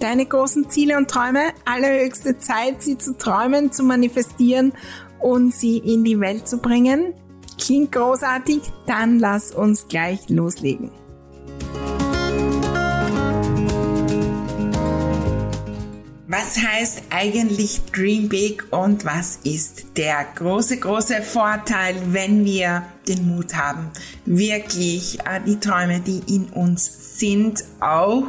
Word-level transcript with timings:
deine 0.00 0.26
großen 0.26 0.68
Ziele 0.70 0.96
und 0.96 1.08
Träume. 1.08 1.52
Allerhöchste 1.64 2.38
Zeit, 2.38 2.82
sie 2.82 2.98
zu 2.98 3.16
träumen, 3.16 3.70
zu 3.70 3.84
manifestieren 3.84 4.72
und 5.20 5.54
sie 5.54 5.78
in 5.78 6.04
die 6.04 6.18
Welt 6.18 6.48
zu 6.48 6.58
bringen. 6.58 7.14
Klingt 7.58 7.92
großartig? 7.92 8.62
Dann 8.86 9.18
lass 9.18 9.52
uns 9.52 9.86
gleich 9.88 10.28
loslegen. 10.28 10.90
Was 16.32 16.62
heißt 16.62 17.02
eigentlich 17.10 17.80
Dream 17.92 18.28
Big 18.28 18.64
und 18.70 19.04
was 19.04 19.40
ist 19.42 19.96
der 19.96 20.24
große, 20.36 20.78
große 20.78 21.22
Vorteil, 21.22 21.96
wenn 22.12 22.44
wir 22.44 22.84
den 23.08 23.26
Mut 23.26 23.56
haben, 23.56 23.90
wirklich 24.26 25.18
äh, 25.20 25.40
die 25.44 25.58
Träume, 25.58 25.98
die 25.98 26.22
in 26.32 26.44
uns 26.50 27.18
sind, 27.18 27.64
auch 27.80 28.26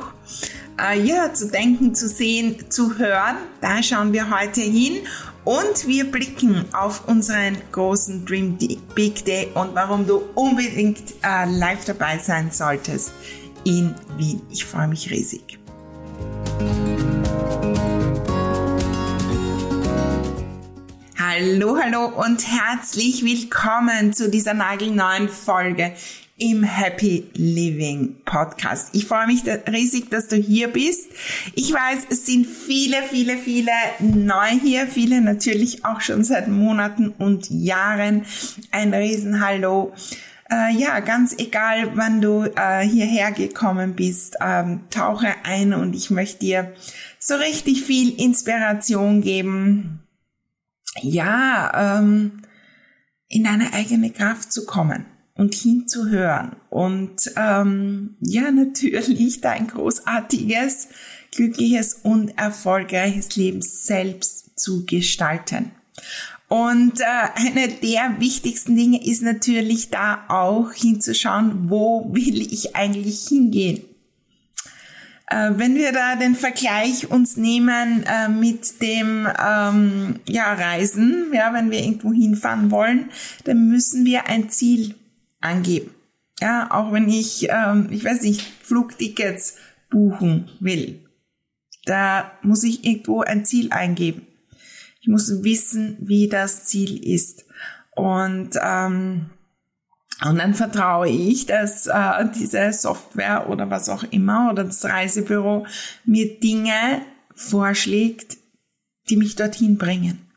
äh, 0.79 0.99
ja, 0.99 1.33
zu 1.33 1.49
denken, 1.49 1.95
zu 1.95 2.07
sehen, 2.07 2.69
zu 2.69 2.97
hören. 2.97 3.37
Da 3.61 3.81
schauen 3.81 4.13
wir 4.13 4.29
heute 4.29 4.61
hin 4.61 4.99
und 5.43 5.87
wir 5.87 6.09
blicken 6.09 6.65
auf 6.73 7.07
unseren 7.07 7.57
großen 7.71 8.25
Dream 8.25 8.57
Big 8.95 9.25
Day 9.25 9.49
und 9.53 9.73
warum 9.73 10.05
du 10.05 10.21
unbedingt 10.35 11.01
äh, 11.23 11.49
live 11.49 11.85
dabei 11.85 12.17
sein 12.17 12.51
solltest 12.51 13.11
in 13.63 13.95
Wien. 14.17 14.41
Ich 14.51 14.65
freue 14.65 14.87
mich 14.87 15.09
riesig. 15.09 15.59
Hallo, 21.17 21.77
hallo 21.81 22.05
und 22.07 22.45
herzlich 22.45 23.23
willkommen 23.23 24.13
zu 24.13 24.29
dieser 24.29 24.53
nagelneuen 24.53 25.29
Folge 25.29 25.93
im 26.41 26.63
Happy 26.63 27.29
Living 27.35 28.15
Podcast. 28.25 28.95
Ich 28.95 29.05
freue 29.05 29.27
mich 29.27 29.43
riesig, 29.71 30.09
dass 30.09 30.27
du 30.27 30.37
hier 30.37 30.69
bist. 30.69 31.11
Ich 31.53 31.71
weiß, 31.71 32.07
es 32.09 32.25
sind 32.25 32.47
viele, 32.47 33.03
viele, 33.03 33.37
viele 33.37 33.71
neu 33.99 34.49
hier, 34.59 34.87
viele 34.87 35.21
natürlich 35.21 35.85
auch 35.85 36.01
schon 36.01 36.23
seit 36.23 36.47
Monaten 36.47 37.09
und 37.09 37.51
Jahren. 37.51 38.25
Ein 38.71 38.91
Riesenhallo. 38.91 39.93
Äh, 40.49 40.73
ja, 40.73 40.99
ganz 41.01 41.35
egal, 41.37 41.91
wann 41.95 42.21
du 42.21 42.45
äh, 42.55 42.87
hierher 42.87 43.31
gekommen 43.31 43.93
bist, 43.93 44.37
ähm, 44.41 44.81
tauche 44.89 45.27
ein 45.43 45.75
und 45.75 45.95
ich 45.95 46.09
möchte 46.09 46.39
dir 46.39 46.73
so 47.19 47.35
richtig 47.35 47.83
viel 47.83 48.19
Inspiration 48.19 49.21
geben. 49.21 50.07
Ja, 51.03 51.99
ähm, 51.99 52.41
in 53.27 53.43
deine 53.43 53.73
eigene 53.73 54.09
Kraft 54.09 54.51
zu 54.51 54.65
kommen 54.65 55.05
und 55.41 55.55
hinzuhören 55.55 56.51
und 56.69 57.33
ähm, 57.35 58.15
ja 58.21 58.51
natürlich 58.51 59.41
dein 59.41 59.65
großartiges, 59.65 60.89
glückliches 61.31 61.95
und 62.03 62.37
erfolgreiches 62.37 63.35
Leben 63.37 63.63
selbst 63.63 64.59
zu 64.59 64.85
gestalten. 64.85 65.71
Und 66.47 66.99
äh, 66.99 67.05
eine 67.33 67.69
der 67.69 68.19
wichtigsten 68.19 68.75
Dinge 68.75 69.03
ist 69.03 69.23
natürlich 69.23 69.89
da 69.89 70.25
auch 70.27 70.73
hinzuschauen, 70.73 71.71
wo 71.71 72.13
will 72.13 72.39
ich 72.39 72.75
eigentlich 72.75 73.27
hingehen. 73.27 73.81
Äh, 75.25 75.53
wenn 75.55 75.73
wir 75.73 75.91
da 75.91 76.17
den 76.17 76.35
Vergleich 76.35 77.09
uns 77.09 77.35
nehmen 77.35 78.03
äh, 78.03 78.29
mit 78.29 78.79
dem 78.79 79.27
ähm, 79.43 80.19
ja, 80.27 80.53
Reisen, 80.53 81.31
ja, 81.33 81.51
wenn 81.51 81.71
wir 81.71 81.79
irgendwo 81.79 82.13
hinfahren 82.13 82.69
wollen, 82.69 83.09
dann 83.45 83.69
müssen 83.69 84.05
wir 84.05 84.27
ein 84.27 84.51
Ziel 84.51 84.93
angeben. 85.41 85.91
Ja, 86.39 86.69
auch 86.71 86.91
wenn 86.91 87.09
ich, 87.09 87.47
ähm, 87.49 87.89
ich 87.91 88.03
weiß 88.03 88.21
nicht, 88.23 88.41
Flugtickets 88.63 89.57
buchen 89.89 90.49
will, 90.59 90.99
da 91.85 92.31
muss 92.41 92.63
ich 92.63 92.85
irgendwo 92.85 93.21
ein 93.21 93.45
Ziel 93.45 93.71
eingeben. 93.71 94.25
Ich 95.01 95.07
muss 95.07 95.43
wissen, 95.43 95.97
wie 95.99 96.27
das 96.27 96.65
Ziel 96.65 97.03
ist. 97.03 97.45
Und, 97.95 98.51
ähm, 98.61 99.31
und 100.23 100.37
dann 100.37 100.53
vertraue 100.53 101.09
ich, 101.09 101.47
dass 101.47 101.87
äh, 101.87 102.25
diese 102.35 102.71
Software 102.73 103.49
oder 103.49 103.69
was 103.69 103.89
auch 103.89 104.03
immer 104.11 104.51
oder 104.51 104.63
das 104.63 104.85
Reisebüro 104.85 105.65
mir 106.05 106.39
Dinge 106.39 107.01
vorschlägt, 107.33 108.37
die 109.09 109.17
mich 109.17 109.35
dorthin 109.35 109.77
bringen. 109.77 110.30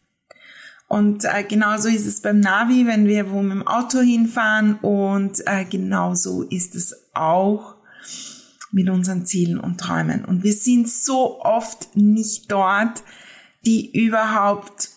Und 0.86 1.24
äh, 1.24 1.44
genauso 1.44 1.88
ist 1.88 2.06
es 2.06 2.20
beim 2.20 2.40
Navi, 2.40 2.86
wenn 2.86 3.06
wir 3.06 3.30
wo 3.30 3.42
mit 3.42 3.52
dem 3.52 3.66
Auto 3.66 4.00
hinfahren. 4.00 4.76
Und 4.80 5.42
äh, 5.46 5.64
genauso 5.64 6.42
ist 6.42 6.74
es 6.74 6.94
auch 7.14 7.76
mit 8.70 8.88
unseren 8.90 9.24
Zielen 9.24 9.58
und 9.58 9.78
Träumen. 9.78 10.24
Und 10.24 10.42
wir 10.42 10.52
sind 10.52 10.88
so 10.88 11.40
oft 11.40 11.96
nicht 11.96 12.50
dort, 12.50 13.02
die 13.64 13.90
überhaupt 13.92 14.90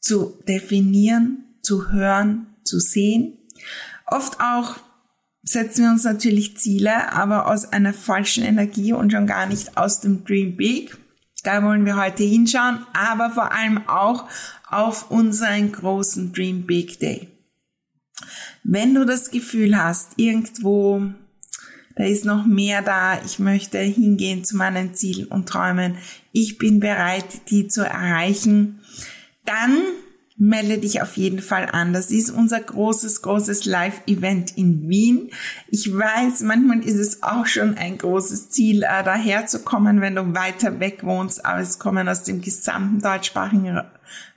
zu 0.00 0.38
definieren, 0.46 1.44
zu 1.62 1.90
hören, 1.90 2.46
zu 2.64 2.78
sehen. 2.78 3.38
Oft 4.06 4.40
auch 4.40 4.76
setzen 5.42 5.84
wir 5.84 5.90
uns 5.90 6.04
natürlich 6.04 6.56
Ziele, 6.56 7.12
aber 7.12 7.48
aus 7.48 7.66
einer 7.66 7.92
falschen 7.92 8.44
Energie 8.44 8.92
und 8.92 9.12
schon 9.12 9.26
gar 9.26 9.46
nicht 9.46 9.76
aus 9.76 10.00
dem 10.00 10.24
Dream 10.24 10.56
Big. 10.56 10.96
Da 11.44 11.62
wollen 11.62 11.84
wir 11.84 11.96
heute 11.96 12.24
hinschauen, 12.24 12.86
aber 12.94 13.30
vor 13.30 13.52
allem 13.52 13.86
auch 13.86 14.28
auf 14.68 15.10
unseren 15.10 15.70
großen 15.70 16.32
Dream 16.32 16.66
Big 16.66 16.98
Day. 16.98 17.28
Wenn 18.64 18.94
du 18.94 19.04
das 19.04 19.30
Gefühl 19.30 19.76
hast, 19.76 20.12
irgendwo, 20.16 21.02
da 21.96 22.04
ist 22.04 22.24
noch 22.24 22.46
mehr 22.46 22.80
da, 22.80 23.22
ich 23.24 23.38
möchte 23.38 23.78
hingehen 23.78 24.42
zu 24.42 24.56
meinen 24.56 24.94
Zielen 24.94 25.26
und 25.26 25.46
Träumen, 25.48 25.98
ich 26.32 26.56
bin 26.56 26.80
bereit, 26.80 27.50
die 27.50 27.68
zu 27.68 27.82
erreichen, 27.82 28.80
dann 29.44 29.82
melde 30.36 30.78
dich 30.78 31.00
auf 31.00 31.16
jeden 31.16 31.40
Fall 31.40 31.68
an. 31.70 31.92
Das 31.92 32.10
ist 32.10 32.30
unser 32.30 32.60
großes, 32.60 33.22
großes 33.22 33.66
Live-Event 33.66 34.56
in 34.56 34.88
Wien. 34.88 35.30
Ich 35.68 35.96
weiß, 35.96 36.40
manchmal 36.42 36.80
ist 36.80 36.98
es 36.98 37.22
auch 37.22 37.46
schon 37.46 37.76
ein 37.76 37.98
großes 37.98 38.50
Ziel, 38.50 38.82
äh, 38.82 39.04
daher 39.04 39.46
zu 39.46 39.60
kommen, 39.60 40.00
wenn 40.00 40.16
du 40.16 40.34
weiter 40.34 40.80
weg 40.80 41.04
wohnst, 41.04 41.44
aber 41.44 41.60
es 41.60 41.78
kommen 41.78 42.08
aus 42.08 42.24
dem 42.24 42.40
gesamten 42.40 43.00
deutschsprachigen 43.00 43.80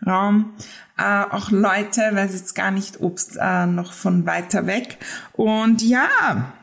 Raum 0.05 0.53
äh, 0.97 1.23
auch 1.29 1.51
Leute, 1.51 2.01
weiß 2.13 2.33
jetzt 2.33 2.55
gar 2.55 2.71
nicht, 2.71 3.01
ob's 3.01 3.35
äh, 3.35 3.65
noch 3.67 3.93
von 3.93 4.25
weiter 4.25 4.65
weg. 4.65 4.97
Und 5.33 5.83
ja, 5.83 6.53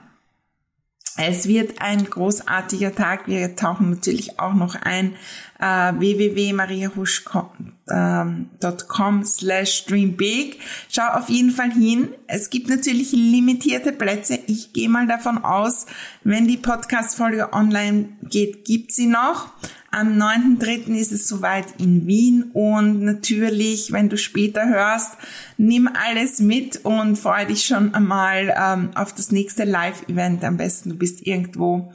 es 1.17 1.47
wird 1.47 1.81
ein 1.81 2.05
großartiger 2.05 2.95
Tag. 2.95 3.29
Wir 3.29 3.55
tauchen 3.55 3.91
natürlich 3.91 4.41
auch 4.41 4.55
noch 4.55 4.75
ein 4.75 5.15
äh, 5.61 5.93
www.mariahusch.com 5.93 7.49
ähm, 7.89 9.25
slash 9.25 9.85
dreambig. 9.87 10.59
Schau 10.89 11.07
auf 11.13 11.29
jeden 11.29 11.53
Fall 11.53 11.71
hin. 11.73 12.09
Es 12.27 12.51
gibt 12.51 12.69
natürlich 12.69 13.13
limitierte 13.13 13.93
Plätze. 13.93 14.41
Ich 14.49 14.73
gehe 14.73 14.89
mal 14.89 15.07
davon 15.07 15.39
aus, 15.39 15.87
wenn 16.25 16.49
die 16.49 16.57
Podcast-Folge 16.57 17.53
online 17.53 18.09
geht, 18.23 18.65
gibt 18.65 18.91
sie 18.91 19.07
noch. 19.07 19.53
Am 19.95 20.21
9.3. 20.21 20.93
ist 20.97 21.13
es 21.13 21.29
soweit 21.29 21.67
in 21.79 22.09
Wien 22.09 22.51
und 22.53 23.05
natürlich, 23.05 23.93
wenn 23.93 24.09
du 24.09 24.19
später 24.19 24.69
hörst, 24.69 25.13
nimm 25.57 25.89
alles 25.89 26.41
mit 26.41 26.85
und 26.85 27.17
freue 27.17 27.47
dich 27.47 27.65
schon 27.65 27.95
einmal 27.95 28.53
ähm, 28.59 28.91
auf 28.97 29.15
das 29.15 29.31
nächste 29.31 29.63
Live-Event. 29.63 30.43
Am 30.43 30.57
besten 30.57 30.89
du 30.89 30.97
bist 30.97 31.25
irgendwo 31.25 31.93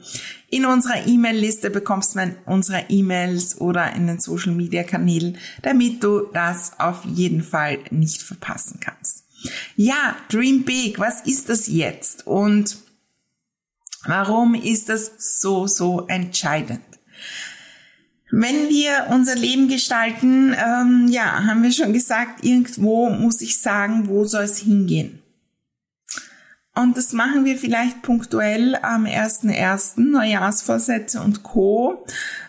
in 0.48 0.64
unserer 0.64 1.06
E-Mail-Liste, 1.06 1.68
bekommst 1.68 2.16
man 2.16 2.36
unsere 2.46 2.86
E-Mails 2.88 3.60
oder 3.60 3.92
in 3.94 4.06
den 4.06 4.18
Social-Media-Kanälen, 4.18 5.36
damit 5.60 6.02
du 6.02 6.22
das 6.32 6.80
auf 6.80 7.04
jeden 7.04 7.42
Fall 7.42 7.80
nicht 7.90 8.22
verpassen 8.22 8.80
kannst. 8.80 9.26
Ja, 9.76 10.16
Dream 10.30 10.62
Big, 10.62 10.98
was 10.98 11.20
ist 11.26 11.50
das 11.50 11.66
jetzt 11.66 12.26
und 12.26 12.78
warum 14.06 14.54
ist 14.54 14.88
das 14.88 15.12
so, 15.18 15.66
so 15.66 16.06
entscheidend? 16.06 16.80
Wenn 18.30 18.68
wir 18.68 19.06
unser 19.10 19.34
Leben 19.34 19.68
gestalten, 19.68 20.54
ähm, 20.54 21.08
ja, 21.10 21.44
haben 21.44 21.62
wir 21.62 21.72
schon 21.72 21.92
gesagt, 21.92 22.44
irgendwo 22.44 23.10
muss 23.10 23.40
ich 23.40 23.60
sagen, 23.60 24.08
wo 24.08 24.24
soll 24.24 24.44
es 24.44 24.58
hingehen. 24.58 25.20
Und 26.74 26.96
das 26.96 27.12
machen 27.12 27.44
wir 27.44 27.58
vielleicht 27.58 28.02
punktuell 28.02 28.76
am 28.76 29.04
1.1. 29.04 30.00
Neujahrsvorsätze 30.00 31.20
und 31.20 31.42
Co. 31.42 32.06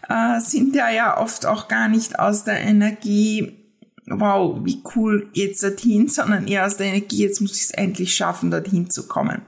Äh, 0.08 0.40
sind 0.40 0.76
ja 0.76 0.90
ja 0.90 1.18
oft 1.20 1.46
auch 1.46 1.68
gar 1.68 1.88
nicht 1.88 2.20
aus 2.20 2.44
der 2.44 2.62
Energie, 2.62 3.58
wow, 4.06 4.60
wie 4.64 4.84
cool 4.96 5.30
geht's 5.34 5.62
dorthin, 5.62 6.08
sondern 6.08 6.48
eher 6.48 6.66
aus 6.66 6.78
der 6.78 6.88
Energie, 6.88 7.24
jetzt 7.24 7.42
muss 7.42 7.56
ich 7.56 7.64
es 7.64 7.72
endlich 7.72 8.16
schaffen, 8.16 8.52
dorthin 8.52 8.90
zu 8.90 9.08
kommen. 9.08 9.42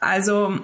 Also 0.00 0.58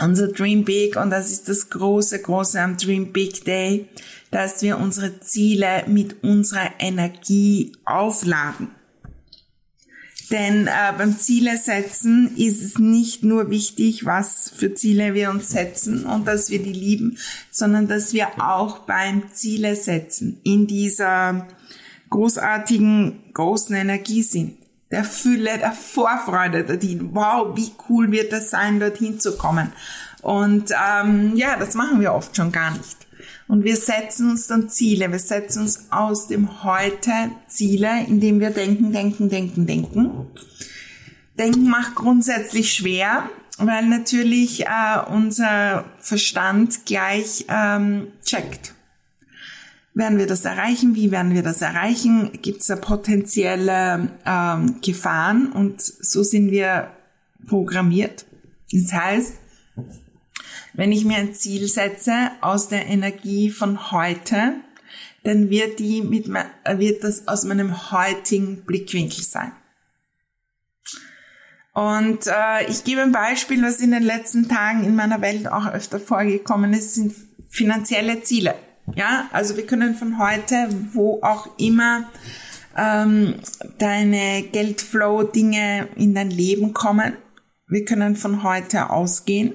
unser 0.00 0.28
Dream 0.28 0.64
Big 0.64 0.96
und 0.96 1.10
das 1.10 1.30
ist 1.30 1.48
das 1.48 1.68
große, 1.70 2.22
große 2.22 2.60
am 2.60 2.76
Dream 2.76 3.12
Big 3.12 3.44
Day, 3.44 3.88
dass 4.30 4.62
wir 4.62 4.78
unsere 4.78 5.20
Ziele 5.20 5.84
mit 5.86 6.22
unserer 6.22 6.70
Energie 6.78 7.72
aufladen. 7.84 8.68
Denn 10.30 10.66
äh, 10.66 10.70
beim 10.96 11.18
Ziele 11.18 11.58
setzen 11.58 12.34
ist 12.36 12.62
es 12.62 12.78
nicht 12.78 13.22
nur 13.22 13.50
wichtig, 13.50 14.06
was 14.06 14.50
für 14.56 14.72
Ziele 14.72 15.12
wir 15.12 15.28
uns 15.28 15.50
setzen 15.50 16.06
und 16.06 16.26
dass 16.26 16.48
wir 16.48 16.62
die 16.62 16.72
lieben, 16.72 17.18
sondern 17.50 17.86
dass 17.86 18.14
wir 18.14 18.28
auch 18.42 18.80
beim 18.80 19.30
Ziele 19.34 19.76
setzen 19.76 20.40
in 20.42 20.66
dieser 20.66 21.48
großartigen, 22.08 23.32
großen 23.34 23.76
Energie 23.76 24.22
sind 24.22 24.61
der 24.92 25.04
Fülle, 25.04 25.58
der 25.58 25.72
Vorfreude 25.72 26.64
dorthin. 26.64 27.10
Wow, 27.14 27.56
wie 27.56 27.72
cool 27.88 28.12
wird 28.12 28.32
das 28.32 28.50
sein, 28.50 28.78
dorthin 28.78 29.18
zu 29.18 29.36
kommen. 29.36 29.72
Und 30.20 30.70
ähm, 30.70 31.32
ja, 31.34 31.56
das 31.58 31.74
machen 31.74 32.00
wir 32.00 32.12
oft 32.12 32.36
schon 32.36 32.52
gar 32.52 32.70
nicht. 32.70 32.98
Und 33.48 33.64
wir 33.64 33.76
setzen 33.76 34.30
uns 34.30 34.46
dann 34.46 34.68
Ziele. 34.68 35.10
Wir 35.10 35.18
setzen 35.18 35.62
uns 35.62 35.86
aus 35.90 36.28
dem 36.28 36.62
Heute 36.62 37.10
Ziele, 37.48 38.04
indem 38.06 38.38
wir 38.38 38.50
denken, 38.50 38.92
denken, 38.92 39.28
denken, 39.28 39.66
denken. 39.66 40.26
Denken 41.38 41.68
macht 41.68 41.94
grundsätzlich 41.94 42.72
schwer, 42.72 43.28
weil 43.58 43.86
natürlich 43.86 44.66
äh, 44.66 45.00
unser 45.10 45.86
Verstand 45.98 46.84
gleich 46.86 47.46
ähm, 47.48 48.08
checkt 48.24 48.74
werden 49.94 50.18
wir 50.18 50.26
das 50.26 50.44
erreichen? 50.44 50.94
Wie 50.94 51.10
werden 51.10 51.34
wir 51.34 51.42
das 51.42 51.60
erreichen? 51.60 52.30
Gibt 52.40 52.62
es 52.62 52.68
da 52.68 52.76
potenzielle 52.76 54.08
ähm, 54.24 54.80
Gefahren? 54.80 55.52
Und 55.52 55.82
so 55.82 56.22
sind 56.22 56.50
wir 56.50 56.90
programmiert. 57.46 58.24
Das 58.72 58.92
heißt, 58.92 59.34
wenn 60.74 60.92
ich 60.92 61.04
mir 61.04 61.16
ein 61.16 61.34
Ziel 61.34 61.68
setze 61.68 62.30
aus 62.40 62.68
der 62.68 62.86
Energie 62.86 63.50
von 63.50 63.92
heute, 63.92 64.54
dann 65.24 65.50
wird 65.50 65.78
die 65.78 66.02
mit, 66.02 66.28
wird 66.28 67.04
das 67.04 67.28
aus 67.28 67.44
meinem 67.44 67.92
heutigen 67.92 68.64
Blickwinkel 68.64 69.22
sein. 69.22 69.52
Und 71.74 72.26
äh, 72.26 72.68
ich 72.68 72.84
gebe 72.84 73.02
ein 73.02 73.12
Beispiel, 73.12 73.62
was 73.62 73.80
in 73.80 73.92
den 73.92 74.02
letzten 74.02 74.48
Tagen 74.48 74.84
in 74.84 74.94
meiner 74.94 75.22
Welt 75.22 75.50
auch 75.50 75.66
öfter 75.66 75.98
vorgekommen 75.98 76.74
ist, 76.74 76.94
sind 76.94 77.14
finanzielle 77.48 78.22
Ziele. 78.22 78.54
Ja, 78.94 79.28
also 79.32 79.56
wir 79.56 79.66
können 79.66 79.94
von 79.94 80.18
heute, 80.18 80.68
wo 80.92 81.20
auch 81.22 81.48
immer 81.58 82.10
ähm, 82.76 83.34
deine 83.78 84.42
Geldflow-Dinge 84.42 85.88
in 85.96 86.14
dein 86.14 86.30
Leben 86.30 86.72
kommen, 86.72 87.14
wir 87.68 87.84
können 87.84 88.16
von 88.16 88.42
heute 88.42 88.90
ausgehen. 88.90 89.54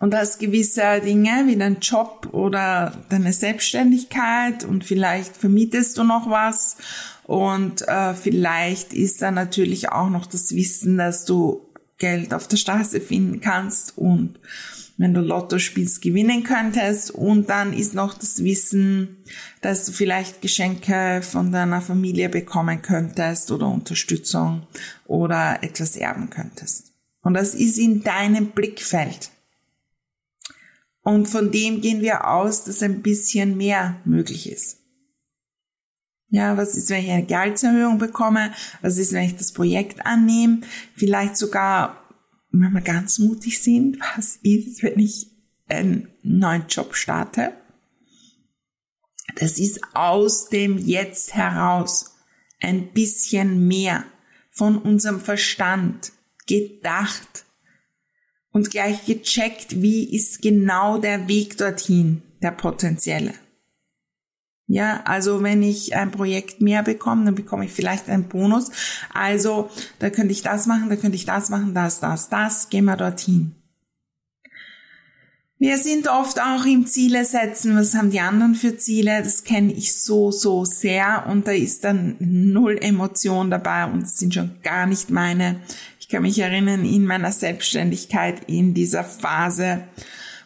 Und 0.00 0.10
dass 0.12 0.38
gewisse 0.38 1.00
Dinge 1.00 1.44
wie 1.46 1.56
dein 1.56 1.80
Job 1.80 2.28
oder 2.32 2.92
deine 3.08 3.32
Selbstständigkeit 3.32 4.64
und 4.64 4.84
vielleicht 4.84 5.36
vermietest 5.36 5.96
du 5.96 6.04
noch 6.04 6.28
was 6.28 6.76
und 7.24 7.86
äh, 7.88 8.14
vielleicht 8.14 8.92
ist 8.92 9.22
da 9.22 9.30
natürlich 9.30 9.90
auch 9.90 10.10
noch 10.10 10.26
das 10.26 10.54
Wissen, 10.54 10.98
dass 10.98 11.24
du 11.24 11.66
Geld 11.98 12.34
auf 12.34 12.48
der 12.48 12.56
Straße 12.56 13.00
finden 13.00 13.40
kannst 13.40 13.96
und 13.96 14.38
wenn 14.96 15.14
du 15.14 15.20
Lotto 15.20 15.58
spielst, 15.58 16.02
gewinnen 16.02 16.44
könntest. 16.44 17.10
Und 17.10 17.50
dann 17.50 17.72
ist 17.72 17.94
noch 17.94 18.14
das 18.14 18.44
Wissen, 18.44 19.24
dass 19.60 19.86
du 19.86 19.92
vielleicht 19.92 20.42
Geschenke 20.42 21.20
von 21.22 21.52
deiner 21.52 21.80
Familie 21.80 22.28
bekommen 22.28 22.82
könntest 22.82 23.50
oder 23.50 23.68
Unterstützung 23.68 24.66
oder 25.06 25.62
etwas 25.62 25.96
erben 25.96 26.30
könntest. 26.30 26.92
Und 27.22 27.34
das 27.34 27.54
ist 27.54 27.78
in 27.78 28.02
deinem 28.02 28.50
Blickfeld. 28.50 29.30
Und 31.02 31.26
von 31.26 31.50
dem 31.50 31.80
gehen 31.80 32.00
wir 32.00 32.28
aus, 32.28 32.64
dass 32.64 32.82
ein 32.82 33.02
bisschen 33.02 33.56
mehr 33.56 34.00
möglich 34.04 34.50
ist. 34.50 34.78
Ja, 36.28 36.56
was 36.56 36.74
ist, 36.74 36.90
wenn 36.90 37.04
ich 37.04 37.10
eine 37.10 37.26
Gehaltserhöhung 37.26 37.98
bekomme? 37.98 38.52
Was 38.82 38.98
ist, 38.98 39.12
wenn 39.12 39.24
ich 39.24 39.36
das 39.36 39.52
Projekt 39.52 40.04
annehme? 40.04 40.62
Vielleicht 40.96 41.36
sogar 41.36 42.03
wenn 42.60 42.72
wir 42.72 42.80
ganz 42.80 43.18
mutig 43.18 43.62
sind, 43.62 43.98
was 44.16 44.38
ist, 44.42 44.82
wenn 44.82 44.98
ich 44.98 45.26
einen 45.68 46.08
neuen 46.22 46.66
Job 46.68 46.94
starte? 46.94 47.52
Das 49.36 49.58
ist 49.58 49.80
aus 49.94 50.48
dem 50.48 50.78
Jetzt 50.78 51.34
heraus 51.34 52.16
ein 52.60 52.92
bisschen 52.92 53.66
mehr 53.66 54.04
von 54.50 54.78
unserem 54.78 55.20
Verstand 55.20 56.12
gedacht 56.46 57.44
und 58.50 58.70
gleich 58.70 59.04
gecheckt, 59.04 59.82
wie 59.82 60.14
ist 60.14 60.40
genau 60.40 60.98
der 60.98 61.26
Weg 61.26 61.56
dorthin, 61.56 62.22
der 62.40 62.52
potenzielle. 62.52 63.34
Ja, 64.66 65.02
also 65.04 65.42
wenn 65.42 65.62
ich 65.62 65.94
ein 65.94 66.10
Projekt 66.10 66.62
mehr 66.62 66.82
bekomme, 66.82 67.26
dann 67.26 67.34
bekomme 67.34 67.66
ich 67.66 67.72
vielleicht 67.72 68.08
einen 68.08 68.28
Bonus. 68.28 68.70
Also 69.12 69.68
da 69.98 70.08
könnte 70.08 70.32
ich 70.32 70.42
das 70.42 70.66
machen, 70.66 70.88
da 70.88 70.96
könnte 70.96 71.16
ich 71.16 71.26
das 71.26 71.50
machen, 71.50 71.74
das, 71.74 72.00
das, 72.00 72.30
das. 72.30 72.70
Gehen 72.70 72.86
wir 72.86 72.96
dorthin. 72.96 73.54
Wir 75.58 75.78
sind 75.78 76.08
oft 76.08 76.40
auch 76.40 76.66
im 76.66 76.86
Ziele 76.86 77.24
setzen. 77.24 77.76
Was 77.76 77.94
haben 77.94 78.10
die 78.10 78.20
anderen 78.20 78.54
für 78.54 78.76
Ziele? 78.76 79.22
Das 79.22 79.44
kenne 79.44 79.72
ich 79.72 79.94
so, 79.94 80.30
so 80.30 80.64
sehr. 80.64 81.26
Und 81.28 81.46
da 81.46 81.52
ist 81.52 81.84
dann 81.84 82.16
null 82.18 82.76
Emotion 82.80 83.50
dabei 83.50 83.86
und 83.86 84.02
es 84.02 84.18
sind 84.18 84.34
schon 84.34 84.56
gar 84.62 84.86
nicht 84.86 85.10
meine. 85.10 85.60
Ich 86.00 86.08
kann 86.08 86.22
mich 86.22 86.38
erinnern, 86.38 86.84
in 86.84 87.06
meiner 87.06 87.32
Selbstständigkeit, 87.32 88.44
in 88.46 88.74
dieser 88.74 89.04
Phase, 89.04 89.84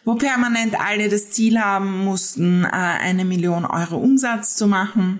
wo 0.09 0.15
permanent 0.15 0.73
alle 0.79 1.07
das 1.07 1.29
Ziel 1.29 1.59
haben 1.59 2.03
mussten, 2.03 2.63
äh, 2.63 2.69
eine 2.69 3.25
Million 3.25 3.63
Euro 3.63 3.97
Umsatz 3.97 4.55
zu 4.55 4.65
machen. 4.65 5.19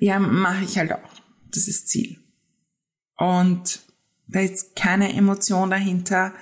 Ja, 0.00 0.18
mache 0.18 0.64
ich 0.64 0.76
halt 0.78 0.92
auch. 0.92 1.12
Das 1.52 1.68
ist 1.68 1.88
Ziel. 1.88 2.18
Und 3.16 3.82
da 4.26 4.40
ist 4.40 4.74
keine 4.74 5.12
Emotion 5.12 5.70
dahinter 5.70 6.32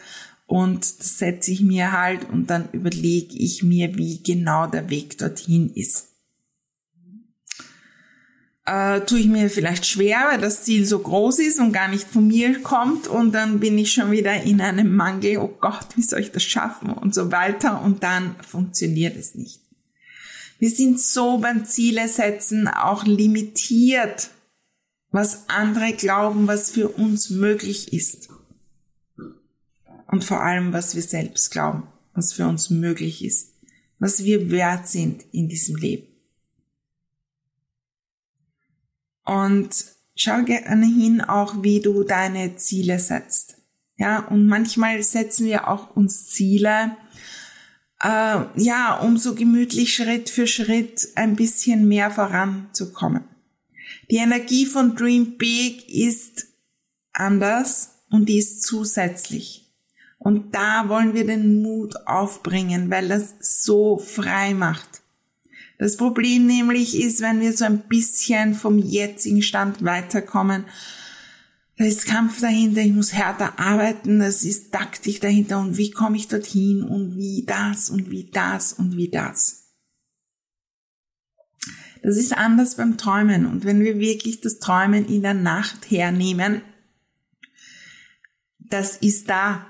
und 0.46 0.98
das 0.98 1.18
setze 1.18 1.50
ich 1.50 1.60
mir 1.60 1.92
halt 1.92 2.26
und 2.30 2.48
dann 2.48 2.70
überlege 2.72 3.36
ich 3.36 3.62
mir, 3.62 3.94
wie 3.96 4.22
genau 4.22 4.66
der 4.66 4.88
Weg 4.88 5.18
dorthin 5.18 5.68
ist 5.74 6.08
äh, 8.66 9.00
tue 9.02 9.20
ich 9.20 9.26
mir 9.26 9.48
vielleicht 9.48 9.86
schwer, 9.86 10.26
weil 10.30 10.40
das 10.40 10.64
Ziel 10.64 10.84
so 10.84 10.98
groß 10.98 11.38
ist 11.38 11.60
und 11.60 11.72
gar 11.72 11.88
nicht 11.88 12.06
von 12.08 12.26
mir 12.26 12.60
kommt 12.62 13.06
und 13.06 13.32
dann 13.32 13.60
bin 13.60 13.78
ich 13.78 13.92
schon 13.92 14.10
wieder 14.10 14.42
in 14.42 14.60
einem 14.60 14.94
Mangel, 14.94 15.38
oh 15.38 15.54
Gott, 15.60 15.86
wie 15.94 16.02
soll 16.02 16.20
ich 16.20 16.32
das 16.32 16.42
schaffen 16.42 16.90
und 16.90 17.14
so 17.14 17.30
weiter 17.30 17.80
und 17.80 18.02
dann 18.02 18.34
funktioniert 18.46 19.16
es 19.16 19.36
nicht. 19.36 19.60
Wir 20.58 20.70
sind 20.70 21.00
so 21.00 21.38
beim 21.38 21.64
Ziele 21.64 22.08
setzen 22.08 22.66
auch 22.66 23.04
limitiert, 23.04 24.30
was 25.10 25.48
andere 25.48 25.92
glauben, 25.92 26.46
was 26.46 26.70
für 26.70 26.88
uns 26.88 27.30
möglich 27.30 27.92
ist. 27.92 28.28
Und 30.08 30.24
vor 30.24 30.42
allem, 30.42 30.72
was 30.72 30.94
wir 30.94 31.02
selbst 31.02 31.50
glauben, 31.50 31.84
was 32.14 32.32
für 32.32 32.46
uns 32.46 32.70
möglich 32.70 33.24
ist, 33.24 33.52
was 33.98 34.24
wir 34.24 34.50
wert 34.50 34.88
sind 34.88 35.24
in 35.32 35.48
diesem 35.48 35.76
Leben. 35.76 36.15
Und 39.26 39.84
schau 40.14 40.42
gerne 40.42 40.86
hin 40.86 41.20
auch, 41.20 41.62
wie 41.62 41.80
du 41.80 42.04
deine 42.04 42.56
Ziele 42.56 42.98
setzt. 42.98 43.58
Ja, 43.98 44.20
und 44.28 44.46
manchmal 44.46 45.02
setzen 45.02 45.46
wir 45.46 45.68
auch 45.68 45.94
uns 45.94 46.28
Ziele 46.28 46.96
äh, 48.02 48.44
ja, 48.56 48.98
um 49.00 49.16
so 49.16 49.34
gemütlich 49.34 49.94
Schritt 49.94 50.28
für 50.28 50.46
Schritt 50.46 51.08
ein 51.14 51.36
bisschen 51.36 51.88
mehr 51.88 52.10
voranzukommen. 52.10 53.24
Die 54.10 54.16
Energie 54.16 54.66
von 54.66 54.94
Dream 54.94 55.36
Big 55.38 55.88
ist 55.88 56.46
anders 57.12 58.02
und 58.10 58.28
die 58.28 58.38
ist 58.38 58.62
zusätzlich. 58.62 59.72
Und 60.18 60.54
da 60.54 60.88
wollen 60.88 61.14
wir 61.14 61.26
den 61.26 61.62
Mut 61.62 61.94
aufbringen, 62.06 62.90
weil 62.90 63.08
das 63.08 63.34
so 63.40 63.98
frei 63.98 64.54
macht. 64.54 65.02
Das 65.78 65.96
Problem 65.96 66.46
nämlich 66.46 66.98
ist, 66.98 67.20
wenn 67.20 67.40
wir 67.40 67.52
so 67.52 67.64
ein 67.64 67.80
bisschen 67.88 68.54
vom 68.54 68.78
jetzigen 68.78 69.42
Stand 69.42 69.84
weiterkommen, 69.84 70.64
da 71.78 71.84
ist 71.84 72.06
Kampf 72.06 72.40
dahinter, 72.40 72.80
ich 72.80 72.94
muss 72.94 73.12
härter 73.12 73.58
arbeiten, 73.58 74.18
das 74.18 74.44
ist 74.44 74.72
Taktik 74.72 75.20
dahinter 75.20 75.60
und 75.60 75.76
wie 75.76 75.90
komme 75.90 76.16
ich 76.16 76.28
dorthin 76.28 76.82
und 76.82 77.16
wie 77.16 77.44
das 77.46 77.90
und 77.90 78.10
wie 78.10 78.30
das 78.30 78.72
und 78.72 78.96
wie 78.96 79.10
das. 79.10 79.74
Das 82.02 82.16
ist 82.16 82.32
anders 82.32 82.76
beim 82.76 82.96
Träumen 82.96 83.44
und 83.44 83.64
wenn 83.64 83.80
wir 83.80 83.98
wirklich 83.98 84.40
das 84.40 84.58
Träumen 84.58 85.06
in 85.06 85.22
der 85.22 85.34
Nacht 85.34 85.90
hernehmen, 85.90 86.62
das 88.58 88.96
ist 88.96 89.28
da. 89.28 89.66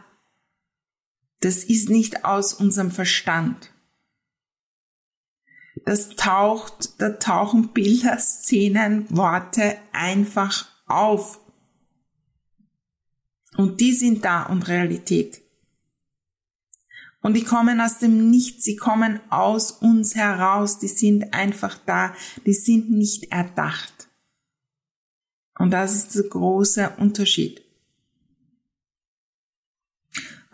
Das 1.41 1.65
ist 1.65 1.89
nicht 1.91 2.25
aus 2.25 2.55
unserem 2.55 2.91
Verstand. 2.91 3.73
Das 5.87 6.17
taucht, 6.17 7.01
da 7.01 7.11
tauchen 7.11 7.69
Bilder, 7.69 8.19
Szenen, 8.19 9.07
Worte 9.09 9.79
einfach 9.93 10.67
auf. 10.87 11.41
Und 13.57 13.81
die 13.81 13.93
sind 13.93 14.25
da 14.25 14.43
und 14.43 14.67
Realität. 14.67 15.43
Und 17.23 17.35
die 17.35 17.45
kommen 17.45 17.81
aus 17.81 17.99
dem 17.99 18.31
Nichts, 18.31 18.65
sie 18.65 18.75
kommen 18.75 19.21
aus 19.31 19.71
uns 19.71 20.17
heraus, 20.17 20.81
die 20.81 20.89
sind 20.89 21.33
einfach 21.33 21.79
da, 21.87 22.13
die 22.45 22.55
sind 22.55 22.91
nicht 22.91 23.31
erdacht. 23.31 24.09
Und 25.57 25.71
das 25.71 25.95
ist 25.95 26.17
der 26.17 26.25
große 26.25 26.97
Unterschied. 26.99 27.63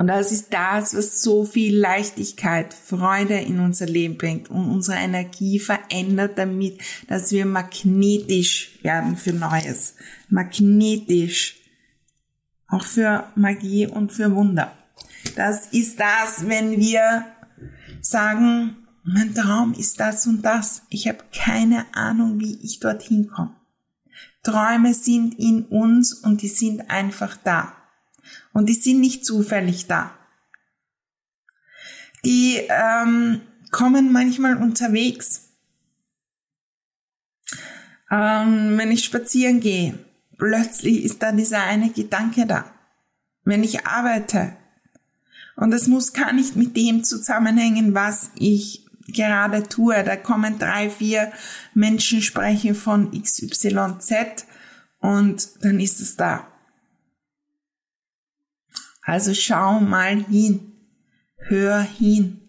Und 0.02 0.09
das 0.09 0.32
ist 0.32 0.52
das, 0.52 0.97
was 0.97 1.23
so 1.23 1.44
viel 1.44 1.78
Leichtigkeit, 1.78 2.75
Freude 2.75 3.38
in 3.38 3.61
unser 3.61 3.87
Leben 3.87 4.18
bringt 4.18 4.50
und 4.50 4.68
unsere 4.68 4.99
Energie 4.99 5.61
verändert 5.61 6.37
damit, 6.38 6.80
dass 7.06 7.30
wir 7.30 7.47
magnetisch 7.47 8.80
werden 8.82 9.16
für 9.16 9.32
Neues. 9.32 9.94
Magnetisch. 10.28 11.54
Auch 12.66 12.85
für 12.85 13.28
Magie 13.37 13.87
und 13.87 14.12
für 14.12 14.35
Wunder. 14.35 14.73
Das 15.37 15.68
ist 15.68 16.00
das, 16.00 16.49
wenn 16.49 16.80
wir 16.80 17.25
sagen, 18.00 18.78
mein 19.04 19.32
Traum 19.37 19.73
ist 19.73 20.00
das 20.00 20.26
und 20.26 20.42
das. 20.42 20.82
Ich 20.90 21.06
habe 21.06 21.23
keine 21.32 21.87
Ahnung, 21.94 22.40
wie 22.40 22.59
ich 22.64 22.80
dorthin 22.80 23.28
komme. 23.28 23.54
Träume 24.42 24.94
sind 24.94 25.38
in 25.38 25.64
uns 25.66 26.12
und 26.12 26.42
die 26.42 26.49
sind 26.49 26.90
einfach 26.90 27.37
da. 27.37 27.82
Und 28.52 28.69
die 28.69 28.75
sind 28.75 29.00
nicht 29.00 29.25
zufällig 29.25 29.87
da. 29.87 30.17
Die 32.25 32.61
ähm, 32.69 33.41
kommen 33.71 34.12
manchmal 34.12 34.57
unterwegs. 34.57 35.49
Ähm, 38.11 38.79
wenn 38.79 38.93
ich 38.93 39.05
spazieren 39.05 39.61
gehe, 39.61 39.99
plötzlich 40.38 41.05
ist 41.05 41.23
da 41.23 41.33
dieser 41.33 41.64
eine 41.64 41.91
Gedanke 41.91 42.47
da. 42.47 42.73
Wenn 43.45 43.64
ich 43.64 43.87
arbeite. 43.87 44.57
Und 45.57 45.73
es 45.73 45.87
muss 45.87 46.12
gar 46.12 46.33
nicht 46.33 46.57
mit 46.57 46.76
dem 46.76 47.02
zusammenhängen, 47.05 47.95
was 47.95 48.31
ich 48.37 48.87
gerade 49.09 49.69
tue. 49.69 50.02
Da 50.05 50.17
kommen 50.17 50.59
drei, 50.59 50.91
vier 50.91 51.33
Menschen 51.75 52.23
sprechen 52.23 52.75
von 52.75 53.11
XYZ 53.11 54.47
und 55.00 55.64
dann 55.64 55.81
ist 55.81 56.00
es 56.00 56.17
da. 56.17 56.51
Also 59.02 59.35
schau 59.35 59.80
mal 59.80 60.25
hin, 60.25 60.73
hör 61.37 61.80
hin, 61.80 62.40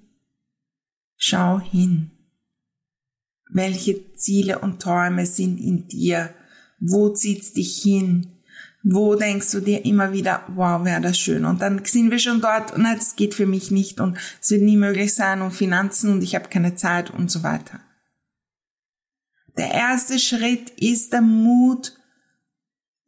schau 1.18 1.60
hin. 1.60 2.12
Welche 3.50 4.14
Ziele 4.14 4.60
und 4.60 4.82
Träume 4.82 5.26
sind 5.26 5.60
in 5.60 5.88
dir? 5.88 6.34
Wo 6.80 7.10
zieht's 7.10 7.54
dich 7.54 7.82
hin? 7.82 8.34
Wo 8.84 9.16
denkst 9.16 9.52
du 9.52 9.62
dir 9.62 9.86
immer 9.86 10.12
wieder, 10.12 10.44
wow, 10.50 10.84
wäre 10.84 11.02
das 11.02 11.18
schön? 11.18 11.46
Und 11.46 11.62
dann 11.62 11.84
sind 11.86 12.12
wir 12.12 12.20
schon 12.20 12.42
dort, 12.42 12.78
nein, 12.78 12.98
das 12.98 13.16
geht 13.16 13.34
für 13.34 13.46
mich 13.46 13.72
nicht 13.72 14.00
und 14.00 14.18
es 14.42 14.52
wird 14.52 14.62
nie 14.62 14.76
möglich 14.78 15.16
sein 15.16 15.42
und 15.42 15.52
Finanzen 15.52 16.12
und 16.12 16.22
ich 16.22 16.36
habe 16.36 16.50
keine 16.50 16.76
Zeit 16.76 17.10
und 17.10 17.32
so 17.32 17.44
weiter. 17.44 17.80
Der 19.58 19.72
erste 19.72 20.20
Schritt 20.20 20.72
ist 20.72 21.14
der 21.14 21.22
Mut, 21.22 21.94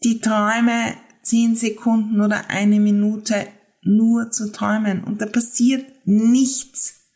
die 0.03 0.19
Träume 0.21 0.95
zehn 1.25 1.55
Sekunden 1.55 2.22
oder 2.22 2.50
eine 2.50 2.79
Minute 2.79 3.48
nur 3.82 4.32
zu 4.32 4.51
träumen 4.51 5.03
und 5.03 5.22
da 5.22 5.25
passiert 5.25 5.86
nichts, 6.05 7.12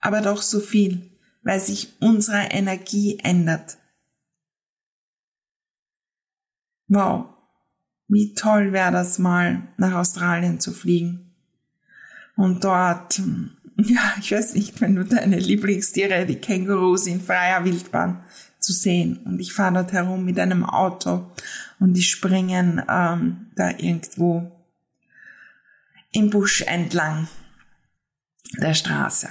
aber 0.00 0.20
doch 0.20 0.42
so 0.42 0.60
viel, 0.60 1.10
weil 1.42 1.60
sich 1.60 1.94
unsere 2.00 2.50
Energie 2.50 3.18
ändert. 3.22 3.78
Wow, 6.88 7.26
wie 8.08 8.34
toll 8.34 8.72
wäre 8.72 8.92
das 8.92 9.18
mal, 9.18 9.68
nach 9.76 9.94
Australien 9.94 10.60
zu 10.60 10.72
fliegen. 10.72 11.34
Und 12.36 12.64
dort, 12.64 13.20
ja, 13.76 14.14
ich 14.20 14.32
weiß 14.32 14.54
nicht, 14.54 14.80
wenn 14.80 14.94
du 14.94 15.04
deine 15.04 15.38
Lieblingstiere, 15.38 16.26
die 16.26 16.36
Kängurus 16.36 17.06
in 17.06 17.20
freier 17.20 17.64
Wildbahn 17.64 18.22
zu 18.58 18.72
sehen. 18.72 19.18
Und 19.24 19.40
ich 19.40 19.52
fahre 19.52 19.74
dort 19.74 19.92
herum 19.92 20.24
mit 20.24 20.38
einem 20.38 20.64
Auto 20.64 21.30
und 21.80 21.94
die 21.94 22.02
springen 22.02 22.82
ähm, 22.88 23.50
da 23.56 23.70
irgendwo 23.70 24.52
im 26.12 26.30
Busch 26.30 26.62
entlang 26.62 27.28
der 28.58 28.74
Straße. 28.74 29.28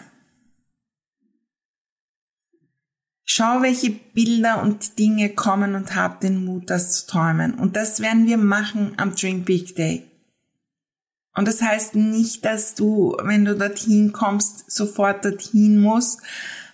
Schau, 3.30 3.62
welche 3.62 3.92
Bilder 3.92 4.62
und 4.62 4.98
Dinge 5.00 5.30
kommen 5.30 5.76
und 5.76 5.96
hab 5.96 6.22
den 6.22 6.46
Mut, 6.46 6.70
das 6.70 6.94
zu 6.94 7.08
träumen. 7.08 7.56
Und 7.56 7.76
das 7.76 8.00
werden 8.00 8.26
wir 8.26 8.38
machen 8.38 8.94
am 8.96 9.16
Dream 9.16 9.44
Big 9.44 9.76
Day. 9.76 10.10
Und 11.36 11.46
das 11.48 11.62
heißt 11.62 11.96
nicht, 11.96 12.46
dass 12.46 12.74
du, 12.74 13.18
wenn 13.22 13.44
du 13.44 13.56
dorthin 13.56 14.14
kommst, 14.14 14.72
sofort 14.72 15.26
dorthin 15.26 15.80
musst. 15.80 16.22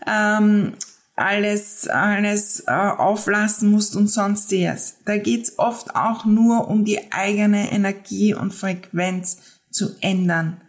Ähm, 0.06 0.74
alles, 1.15 1.88
alles 1.88 2.63
äh, 2.67 2.72
auflassen 2.72 3.72
musst 3.72 3.96
und 3.96 4.08
sonstiges. 4.08 4.98
Da 5.05 5.17
geht's 5.17 5.60
oft 5.60 5.96
auch 5.96 6.25
nur 6.25 6.67
um 6.67 6.86
die 6.86 7.12
eigene 7.12 7.72
Energie 7.72 8.34
und 8.34 8.53
Frequenz 8.53 9.62
zu 9.70 9.96
ändern, 10.01 10.62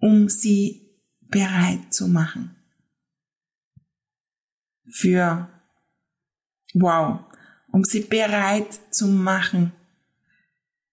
um 0.00 0.28
sie 0.28 0.82
bereit 1.20 1.92
zu 1.92 2.08
machen. 2.08 2.56
Für 4.90 5.48
wow, 6.74 7.20
um 7.70 7.84
sie 7.84 8.00
bereit 8.00 8.80
zu 8.90 9.06
machen 9.06 9.72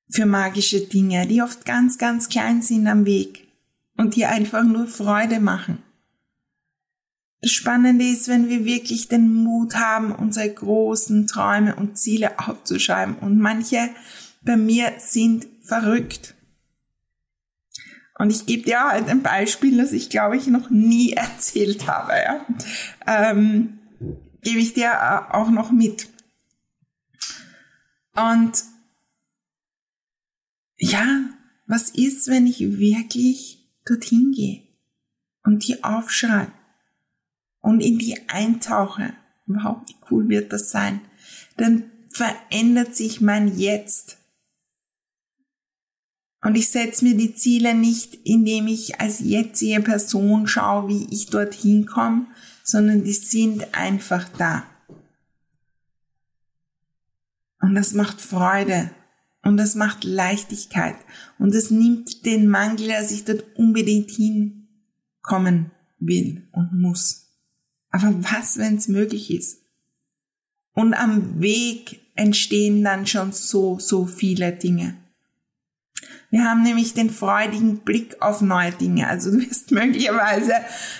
für 0.09 0.25
magische 0.25 0.81
Dinge, 0.81 1.27
die 1.27 1.41
oft 1.41 1.65
ganz, 1.65 1.97
ganz 1.97 2.29
klein 2.29 2.61
sind 2.61 2.87
am 2.87 3.05
Weg 3.05 3.47
und 3.97 4.15
die 4.15 4.25
einfach 4.25 4.63
nur 4.63 4.87
Freude 4.87 5.39
machen. 5.39 5.83
Spannende 7.47 8.05
ist, 8.05 8.27
wenn 8.27 8.49
wir 8.49 8.65
wirklich 8.65 9.07
den 9.07 9.33
Mut 9.33 9.75
haben, 9.75 10.13
unsere 10.13 10.51
großen 10.51 11.27
Träume 11.27 11.75
und 11.75 11.97
Ziele 11.97 12.39
aufzuschreiben. 12.39 13.15
Und 13.15 13.39
manche 13.39 13.89
bei 14.41 14.57
mir 14.57 14.93
sind 14.99 15.47
verrückt. 15.61 16.35
Und 18.17 18.29
ich 18.29 18.45
gebe 18.45 18.63
dir 18.63 18.79
halt 18.79 19.09
ein 19.09 19.21
Beispiel, 19.21 19.77
das 19.77 19.91
ich 19.91 20.09
glaube 20.09 20.37
ich 20.37 20.47
noch 20.47 20.69
nie 20.69 21.13
erzählt 21.13 21.87
habe. 21.87 22.13
Ja? 22.13 22.45
Ähm, 23.05 23.79
gebe 24.41 24.59
ich 24.59 24.73
dir 24.73 24.91
äh, 24.91 25.33
auch 25.33 25.49
noch 25.49 25.71
mit. 25.71 26.07
Und 28.15 28.63
ja, 30.77 31.29
was 31.67 31.89
ist, 31.89 32.27
wenn 32.27 32.47
ich 32.47 32.59
wirklich 32.59 33.67
dorthin 33.85 34.31
gehe 34.31 34.63
und 35.43 35.67
die 35.67 35.83
aufschreibe? 35.83 36.51
Und 37.65 37.79
in 37.79 37.97
die 37.97 38.29
eintauche, 38.29 39.13
wow, 39.47 39.77
wie 39.87 39.95
cool 40.11 40.29
wird 40.29 40.53
das 40.53 40.69
sein, 40.69 41.01
dann 41.57 41.89
verändert 42.11 42.95
sich 42.95 43.21
mein 43.21 43.57
Jetzt. 43.57 44.17
Und 46.43 46.53
ich 46.55 46.69
setze 46.69 47.03
mir 47.03 47.17
die 47.17 47.33
Ziele 47.33 47.73
nicht, 47.73 48.13
indem 48.23 48.67
ich 48.67 49.01
als 49.01 49.19
jetzige 49.19 49.81
Person 49.81 50.45
schaue, 50.45 50.89
wie 50.89 51.07
ich 51.09 51.31
dorthin 51.31 51.87
komme, 51.87 52.27
sondern 52.63 53.03
die 53.03 53.13
sind 53.13 53.73
einfach 53.73 54.29
da. 54.37 54.63
Und 57.61 57.73
das 57.73 57.93
macht 57.93 58.21
Freude 58.21 58.91
und 59.41 59.57
das 59.57 59.73
macht 59.73 60.03
Leichtigkeit 60.03 60.97
und 61.39 61.55
das 61.55 61.71
nimmt 61.71 62.27
den 62.27 62.47
Mangel, 62.47 62.89
dass 62.89 63.09
ich 63.09 63.25
dort 63.25 63.43
unbedingt 63.55 64.11
hinkommen 64.11 65.71
will 65.97 66.47
und 66.51 66.71
muss. 66.79 67.24
Aber 67.95 68.13
was, 68.23 68.57
wenn 68.57 68.75
es 68.75 68.89
möglich 68.89 69.33
ist? 69.33 69.61
Und 70.73 70.93
am 70.93 71.39
Weg 71.41 72.01
entstehen 72.15 72.83
dann 72.83 73.07
schon 73.07 73.31
so, 73.31 73.79
so 73.79 74.05
viele 74.05 74.51
Dinge. 74.51 74.97
Wir 76.29 76.43
haben 76.43 76.63
nämlich 76.63 76.93
den 76.93 77.09
freudigen 77.09 77.77
Blick 77.77 78.21
auf 78.21 78.41
neue 78.41 78.73
Dinge. 78.73 79.07
Also 79.07 79.31
du 79.31 79.37
wirst 79.39 79.71
möglicherweise, 79.71 80.55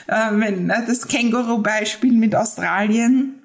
äh, 0.08 0.32
wenn 0.32 0.70
äh, 0.70 0.86
das 0.88 1.10
Känguru-Beispiel 1.10 2.14
mit 2.14 2.34
Australien, 2.34 3.42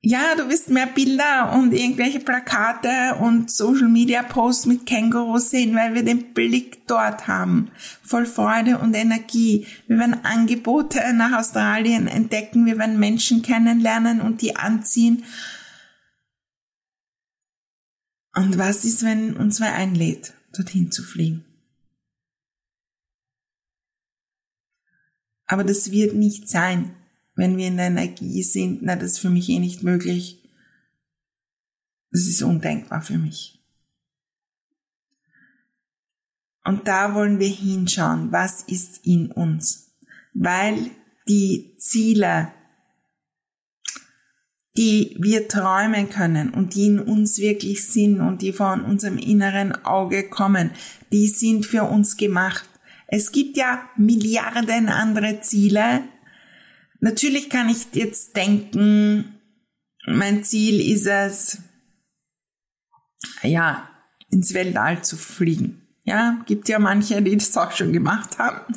ja, 0.00 0.36
du 0.36 0.48
wirst 0.48 0.68
mehr 0.70 0.86
Bilder 0.86 1.52
und 1.54 1.72
irgendwelche 1.72 2.20
Plakate 2.20 3.16
und 3.16 3.50
Social 3.50 3.88
Media 3.88 4.22
Posts 4.22 4.66
mit 4.66 4.86
Kängurus 4.86 5.50
sehen, 5.50 5.74
weil 5.74 5.94
wir 5.94 6.04
den 6.04 6.34
Blick 6.34 6.86
dort 6.86 7.26
haben. 7.26 7.72
Voll 8.04 8.24
Freude 8.24 8.78
und 8.78 8.94
Energie. 8.94 9.66
Wir 9.88 9.98
werden 9.98 10.24
Angebote 10.24 11.00
nach 11.14 11.36
Australien 11.36 12.06
entdecken. 12.06 12.64
Wir 12.64 12.78
werden 12.78 13.00
Menschen 13.00 13.42
kennenlernen 13.42 14.20
und 14.20 14.40
die 14.40 14.54
anziehen. 14.54 15.24
Und 18.34 18.56
was 18.56 18.84
ist, 18.84 19.02
wenn 19.02 19.36
uns 19.36 19.60
wer 19.60 19.74
einlädt, 19.74 20.32
dorthin 20.52 20.92
zu 20.92 21.02
fliegen? 21.02 21.44
Aber 25.46 25.64
das 25.64 25.90
wird 25.90 26.14
nicht 26.14 26.48
sein 26.48 26.94
wenn 27.38 27.56
wir 27.56 27.68
in 27.68 27.76
der 27.76 27.86
Energie 27.86 28.42
sind, 28.42 28.82
na, 28.82 28.96
das 28.96 29.12
ist 29.12 29.18
für 29.20 29.30
mich 29.30 29.48
eh 29.48 29.60
nicht 29.60 29.84
möglich. 29.84 30.42
Das 32.10 32.22
ist 32.22 32.42
undenkbar 32.42 33.00
für 33.00 33.16
mich. 33.16 33.62
Und 36.64 36.88
da 36.88 37.14
wollen 37.14 37.38
wir 37.38 37.48
hinschauen, 37.48 38.32
was 38.32 38.62
ist 38.62 39.06
in 39.06 39.30
uns. 39.30 39.96
Weil 40.34 40.90
die 41.28 41.76
Ziele, 41.78 42.52
die 44.76 45.16
wir 45.20 45.46
träumen 45.46 46.10
können 46.10 46.50
und 46.50 46.74
die 46.74 46.86
in 46.86 46.98
uns 46.98 47.38
wirklich 47.38 47.86
sind 47.86 48.20
und 48.20 48.42
die 48.42 48.52
von 48.52 48.84
unserem 48.84 49.16
inneren 49.16 49.84
Auge 49.84 50.28
kommen, 50.28 50.72
die 51.12 51.28
sind 51.28 51.66
für 51.66 51.84
uns 51.84 52.16
gemacht. 52.16 52.68
Es 53.06 53.30
gibt 53.30 53.56
ja 53.56 53.88
Milliarden 53.96 54.88
andere 54.88 55.40
Ziele, 55.40 56.02
Natürlich 57.00 57.48
kann 57.48 57.68
ich 57.68 57.86
jetzt 57.94 58.36
denken, 58.36 59.40
mein 60.06 60.42
Ziel 60.42 60.80
ist 60.80 61.06
es, 61.06 61.58
ja, 63.42 63.88
ins 64.30 64.54
Weltall 64.54 65.02
zu 65.02 65.16
fliegen. 65.16 65.82
Ja, 66.04 66.42
gibt 66.46 66.68
ja 66.68 66.78
manche, 66.78 67.20
die 67.22 67.36
das 67.36 67.56
auch 67.56 67.72
schon 67.72 67.92
gemacht 67.92 68.38
haben. 68.38 68.74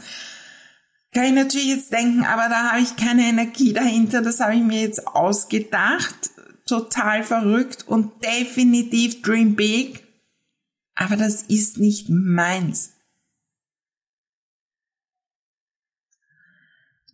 Kann 1.14 1.26
ich 1.26 1.34
natürlich 1.34 1.68
jetzt 1.68 1.92
denken, 1.92 2.24
aber 2.24 2.48
da 2.50 2.72
habe 2.72 2.82
ich 2.82 2.96
keine 2.96 3.24
Energie 3.24 3.74
dahinter, 3.74 4.22
das 4.22 4.40
habe 4.40 4.56
ich 4.56 4.62
mir 4.62 4.82
jetzt 4.82 5.08
ausgedacht. 5.08 6.32
Total 6.66 7.24
verrückt 7.24 7.88
und 7.88 8.24
definitiv 8.24 9.22
dream 9.22 9.56
big. 9.56 10.04
Aber 10.96 11.18
das 11.18 11.44
ist 11.44 11.80
nicht 11.80 12.08
meins. 12.10 12.94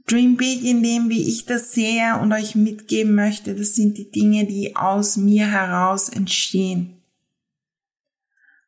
Dream 0.07 0.37
Big 0.37 0.63
in 0.63 0.81
dem, 0.83 1.09
wie 1.09 1.27
ich 1.27 1.45
das 1.45 1.73
sehe 1.73 2.17
und 2.21 2.31
euch 2.31 2.55
mitgeben 2.55 3.13
möchte, 3.13 3.53
das 3.55 3.75
sind 3.75 3.97
die 3.97 4.09
Dinge, 4.09 4.45
die 4.45 4.75
aus 4.75 5.17
mir 5.17 5.51
heraus 5.51 6.07
entstehen. 6.07 6.93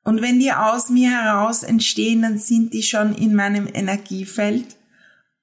Und 0.04 0.22
wenn 0.22 0.40
die 0.40 0.52
aus 0.52 0.90
mir 0.90 1.12
heraus 1.12 1.64
entstehen, 1.64 2.24
dann 2.24 2.38
sind 2.38 2.74
die 2.74 2.84
schon 2.84 3.16
in 3.16 3.36
meinem 3.36 3.68
Energiefeld. 3.74 4.66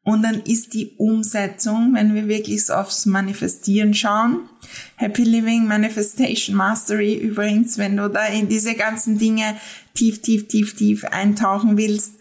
Und 0.03 0.23
dann 0.23 0.41
ist 0.43 0.75
die 0.75 0.95
Umsetzung, 0.99 1.95
wenn 1.95 2.15
wir 2.15 2.29
wirklich 2.29 2.71
aufs 2.71 3.07
Manifestieren 3.07 3.95
schauen. 3.95 4.49
Happy 4.97 5.25
Living 5.25 5.67
Manifestation 5.67 6.55
Mastery 6.55 7.15
übrigens, 7.15 7.79
wenn 7.79 7.97
du 7.97 8.09
da 8.09 8.27
in 8.27 8.49
diese 8.49 8.75
ganzen 8.75 9.19
Dinge 9.19 9.57
tief, 9.95 10.21
tief, 10.21 10.47
tief, 10.47 10.77
tief 10.77 11.05
eintauchen 11.05 11.77
willst. 11.77 12.13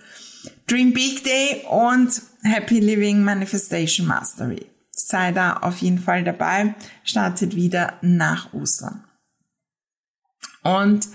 Dream 0.67 0.93
Big 0.93 1.23
Day 1.23 1.63
und 1.69 2.21
Happy 2.41 2.79
Living 2.79 3.23
Manifestation 3.23 4.07
Mastery. 4.07 4.65
Sei 4.91 5.31
da 5.31 5.57
auf 5.57 5.77
jeden 5.77 5.99
Fall 5.99 6.23
dabei. 6.23 6.75
Startet 7.03 7.55
wieder 7.55 7.99
nach 8.01 8.53
Ostern. 8.53 9.03
Und 10.63 11.07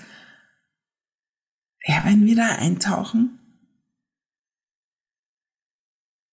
ja, 1.84 2.02
wenn 2.04 2.26
wir 2.26 2.36
da 2.36 2.46
eintauchen, 2.56 3.38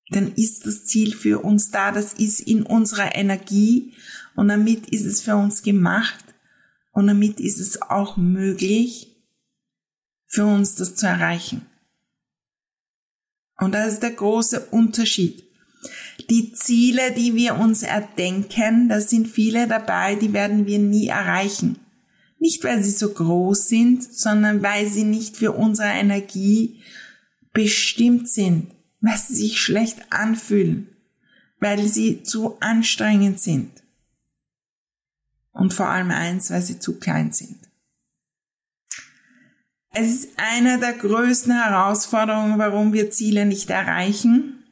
dann 0.10 0.34
ist 0.36 0.65
das 0.65 0.86
Ziel 0.86 1.15
für 1.15 1.43
uns 1.43 1.71
da, 1.71 1.91
das 1.91 2.13
ist 2.13 2.39
in 2.39 2.63
unserer 2.63 3.15
Energie 3.15 3.93
und 4.36 4.47
damit 4.47 4.88
ist 4.89 5.06
es 5.06 5.21
für 5.21 5.36
uns 5.36 5.63
gemacht 5.63 6.23
und 6.91 7.08
damit 7.08 7.39
ist 7.39 7.60
es 7.60 7.82
auch 7.82 8.17
möglich, 8.17 9.15
für 10.27 10.45
uns 10.45 10.75
das 10.75 10.95
zu 10.95 11.08
erreichen. 11.08 11.65
Und 13.58 13.74
das 13.74 13.93
ist 13.93 14.04
der 14.04 14.12
große 14.12 14.67
Unterschied. 14.72 15.43
Die 16.30 16.54
Ziele, 16.54 17.12
die 17.12 17.36
wir 17.36 17.56
uns 17.56 17.84
erdenken, 17.84 18.89
da 18.89 19.00
sind 19.02 19.28
viele 19.28 19.67
dabei, 19.67 20.15
die 20.15 20.34
werden 20.34 20.65
wir 20.65 20.80
nie 20.80 21.08
erreichen. 21.08 21.80
Nicht, 22.39 22.63
weil 22.63 22.84
sie 22.84 22.91
so 22.91 23.13
groß 23.13 23.67
sind, 23.67 24.04
sondern 24.04 24.62
weil 24.62 24.88
sie 24.88 25.04
nicht 25.04 25.38
für 25.38 25.54
unsere 25.54 25.89
Energie 25.89 26.82
bestimmt 27.52 28.30
sind, 28.30 28.72
weil 29.02 29.17
sie 29.17 29.36
sich 29.36 29.60
schlecht 29.60 30.12
anfühlen, 30.12 30.89
weil 31.60 31.88
sie 31.88 32.24
zu 32.24 32.60
anstrengend 32.60 33.39
sind. 33.39 33.72
Und 35.52 35.74
vor 35.74 35.88
allem 35.88 36.12
eins, 36.12 36.52
weil 36.52 36.62
sie 36.62 36.78
zu 36.78 37.00
klein 37.00 37.32
sind. 37.32 37.66
Es 39.99 40.13
ist 40.13 40.29
eine 40.38 40.79
der 40.79 40.93
größten 40.93 41.51
Herausforderungen, 41.51 42.60
warum 42.60 42.93
wir 42.93 43.10
Ziele 43.10 43.47
nicht 43.47 43.71
erreichen. 43.71 44.63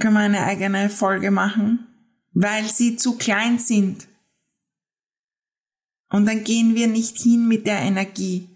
Können 0.00 0.14
wir 0.14 0.20
eine 0.20 0.44
eigene 0.44 0.88
Folge 0.88 1.30
machen? 1.30 1.86
Weil 2.32 2.64
sie 2.64 2.96
zu 2.96 3.18
klein 3.18 3.58
sind. 3.58 4.08
Und 6.08 6.24
dann 6.24 6.42
gehen 6.42 6.74
wir 6.74 6.86
nicht 6.86 7.18
hin 7.18 7.46
mit 7.48 7.66
der 7.66 7.80
Energie. 7.80 8.48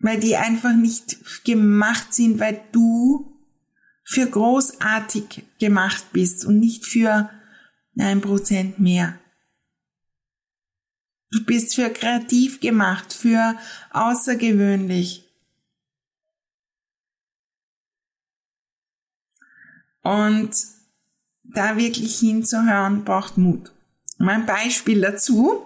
Weil 0.00 0.20
die 0.20 0.36
einfach 0.36 0.74
nicht 0.74 1.44
gemacht 1.46 2.12
sind, 2.12 2.38
weil 2.38 2.60
du 2.72 3.34
für 4.04 4.26
großartig 4.26 5.42
gemacht 5.58 6.04
bist 6.12 6.44
und 6.44 6.58
nicht 6.58 6.84
für 6.84 7.30
ein 7.96 8.20
Prozent 8.20 8.78
mehr. 8.78 9.21
Du 11.32 11.42
bist 11.44 11.74
für 11.74 11.88
kreativ 11.88 12.60
gemacht, 12.60 13.14
für 13.14 13.56
außergewöhnlich. 13.90 15.24
Und 20.02 20.50
da 21.42 21.78
wirklich 21.78 22.18
hinzuhören, 22.18 23.04
braucht 23.04 23.38
Mut. 23.38 23.72
Mein 24.18 24.44
Beispiel 24.44 25.00
dazu, 25.00 25.62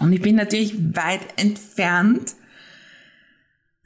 und 0.00 0.12
ich 0.12 0.20
bin 0.20 0.36
natürlich 0.36 0.76
weit 0.94 1.38
entfernt, 1.40 2.34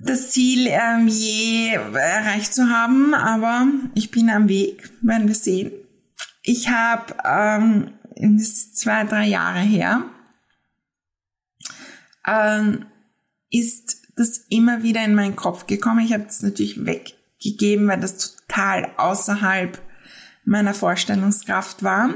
das 0.00 0.30
Ziel 0.30 0.66
ähm, 0.68 1.06
je 1.06 1.72
erreicht 1.72 2.52
zu 2.52 2.68
haben, 2.68 3.14
aber 3.14 3.66
ich 3.94 4.10
bin 4.10 4.28
am 4.30 4.48
Weg, 4.48 4.90
werden 5.02 5.28
wir 5.28 5.34
sehen. 5.34 5.72
Ich 6.42 6.68
habe, 6.68 7.14
ähm, 7.24 7.92
zwei, 8.74 9.04
drei 9.04 9.26
Jahre 9.26 9.60
her, 9.60 10.04
ähm, 12.26 12.87
ist 13.50 14.02
das 14.16 14.38
immer 14.48 14.83
wieder 14.83 15.04
in 15.04 15.14
meinen 15.14 15.37
Kopf 15.37 15.66
gekommen. 15.66 16.04
Ich 16.04 16.12
habe 16.12 16.24
es 16.24 16.42
natürlich 16.42 16.85
weggegeben, 16.85 17.88
weil 17.88 18.00
das 18.00 18.37
total 18.37 18.90
außerhalb 18.96 19.81
meiner 20.44 20.74
Vorstellungskraft 20.74 21.83
war 21.83 22.14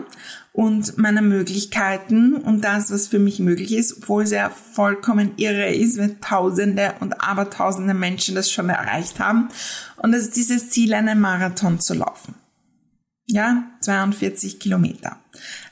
und 0.52 0.98
meiner 0.98 1.22
Möglichkeiten 1.22 2.34
und 2.34 2.62
das, 2.62 2.90
was 2.90 3.08
für 3.08 3.18
mich 3.18 3.38
möglich 3.38 3.72
ist, 3.72 3.98
obwohl 3.98 4.24
es 4.24 4.30
ja 4.30 4.50
vollkommen 4.50 5.32
irre 5.36 5.72
ist, 5.72 5.98
wenn 5.98 6.20
Tausende 6.20 6.94
und 7.00 7.22
Abertausende 7.22 7.94
Menschen 7.94 8.34
das 8.34 8.50
schon 8.50 8.70
erreicht 8.70 9.20
haben. 9.20 9.48
Und 9.96 10.12
das 10.12 10.22
ist 10.22 10.36
dieses 10.36 10.70
Ziel, 10.70 10.94
einen 10.94 11.20
Marathon 11.20 11.78
zu 11.78 11.94
laufen. 11.94 12.34
Ja, 13.32 13.64
42 13.80 14.60
Kilometer. 14.60 15.16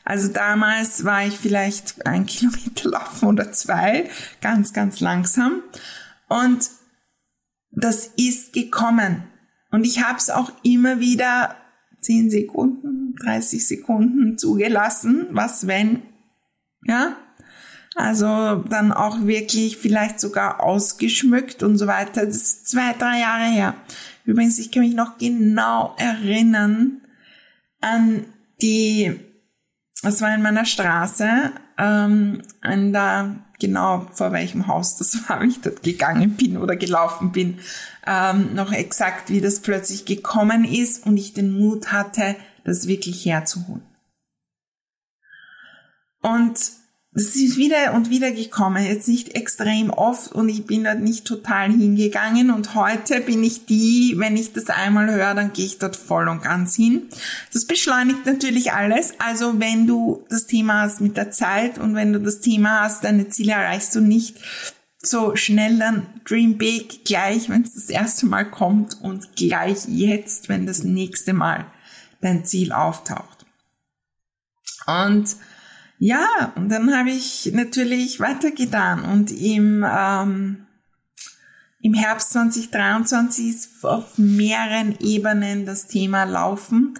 Also 0.02 0.28
damals 0.28 1.04
war 1.04 1.26
ich 1.26 1.36
vielleicht 1.36 2.06
ein 2.06 2.24
Kilometer 2.26 2.88
laufen 2.88 3.28
oder 3.28 3.52
zwei, 3.52 4.08
ganz, 4.40 4.72
ganz 4.72 5.00
langsam. 5.00 5.62
Und 6.26 6.70
das 7.70 8.06
ist 8.16 8.54
gekommen. 8.54 9.24
Und 9.70 9.84
ich 9.84 10.02
habe 10.02 10.16
es 10.16 10.30
auch 10.30 10.50
immer 10.62 11.00
wieder 11.00 11.54
10 12.00 12.30
Sekunden, 12.30 13.14
30 13.22 13.66
Sekunden 13.66 14.38
zugelassen. 14.38 15.26
Was 15.32 15.66
wenn? 15.66 16.02
Ja? 16.86 17.14
Also 17.94 18.64
dann 18.70 18.90
auch 18.90 19.26
wirklich 19.26 19.76
vielleicht 19.76 20.18
sogar 20.18 20.60
ausgeschmückt 20.60 21.62
und 21.62 21.76
so 21.76 21.86
weiter. 21.86 22.24
Das 22.24 22.36
ist 22.36 22.68
zwei, 22.68 22.94
drei 22.94 23.20
Jahre 23.20 23.52
her. 23.52 23.74
Übrigens, 24.24 24.58
ich 24.58 24.72
kann 24.72 24.82
mich 24.82 24.94
noch 24.94 25.18
genau 25.18 25.94
erinnern 25.98 27.02
an 27.80 28.26
die, 28.62 29.18
das 30.02 30.20
war 30.20 30.34
in 30.34 30.42
meiner 30.42 30.64
Straße, 30.64 31.52
ähm, 31.78 32.42
an 32.60 32.92
der, 32.92 33.36
genau 33.58 34.06
vor 34.12 34.32
welchem 34.32 34.66
Haus 34.66 34.96
das 34.96 35.16
war, 35.28 35.42
wie 35.42 35.48
ich 35.48 35.60
dort 35.60 35.82
gegangen 35.82 36.36
bin 36.36 36.56
oder 36.56 36.76
gelaufen 36.76 37.32
bin, 37.32 37.58
ähm, 38.06 38.54
noch 38.54 38.72
exakt, 38.72 39.30
wie 39.30 39.40
das 39.40 39.60
plötzlich 39.60 40.04
gekommen 40.04 40.64
ist 40.64 41.06
und 41.06 41.16
ich 41.16 41.32
den 41.32 41.52
Mut 41.52 41.92
hatte, 41.92 42.36
das 42.64 42.86
wirklich 42.86 43.24
herzuholen. 43.24 43.82
Und 46.22 46.79
das 47.12 47.34
ist 47.34 47.56
wieder 47.56 47.92
und 47.94 48.08
wieder 48.08 48.30
gekommen, 48.30 48.84
jetzt 48.84 49.08
nicht 49.08 49.34
extrem 49.34 49.90
oft 49.90 50.30
und 50.30 50.48
ich 50.48 50.64
bin 50.66 50.84
dort 50.84 51.00
nicht 51.00 51.24
total 51.24 51.72
hingegangen 51.72 52.50
und 52.50 52.76
heute 52.76 53.20
bin 53.20 53.42
ich 53.42 53.66
die, 53.66 54.14
wenn 54.16 54.36
ich 54.36 54.52
das 54.52 54.70
einmal 54.70 55.10
höre, 55.10 55.34
dann 55.34 55.52
gehe 55.52 55.66
ich 55.66 55.78
dort 55.78 55.96
voll 55.96 56.28
und 56.28 56.42
ganz 56.42 56.76
hin. 56.76 57.08
Das 57.52 57.64
beschleunigt 57.64 58.26
natürlich 58.26 58.72
alles, 58.72 59.14
also 59.18 59.58
wenn 59.58 59.88
du 59.88 60.24
das 60.30 60.46
Thema 60.46 60.82
hast 60.82 61.00
mit 61.00 61.16
der 61.16 61.32
Zeit 61.32 61.78
und 61.78 61.96
wenn 61.96 62.12
du 62.12 62.20
das 62.20 62.40
Thema 62.40 62.82
hast, 62.84 63.02
deine 63.02 63.28
Ziele 63.28 63.52
erreichst 63.52 63.92
du 63.96 64.00
nicht 64.00 64.36
so 65.02 65.34
schnell 65.34 65.78
dann 65.78 66.06
Dream 66.24 66.58
Big 66.58 67.04
gleich, 67.04 67.48
wenn 67.48 67.62
es 67.62 67.74
das 67.74 67.88
erste 67.88 68.26
Mal 68.26 68.48
kommt 68.48 69.00
und 69.00 69.34
gleich 69.34 69.86
jetzt, 69.88 70.48
wenn 70.48 70.64
das 70.64 70.84
nächste 70.84 71.32
Mal 71.32 71.66
dein 72.20 72.44
Ziel 72.44 72.70
auftaucht. 72.70 73.46
Und 74.86 75.36
ja, 76.02 76.54
und 76.56 76.70
dann 76.70 76.96
habe 76.96 77.10
ich 77.10 77.50
natürlich 77.52 78.20
weitergetan 78.20 79.04
und 79.04 79.30
im, 79.30 79.84
ähm, 79.86 80.66
im 81.82 81.92
Herbst 81.92 82.32
2023 82.32 83.48
ist 83.50 83.84
auf 83.84 84.16
mehreren 84.16 84.96
Ebenen 84.98 85.66
das 85.66 85.88
Thema 85.88 86.24
Laufen, 86.24 86.94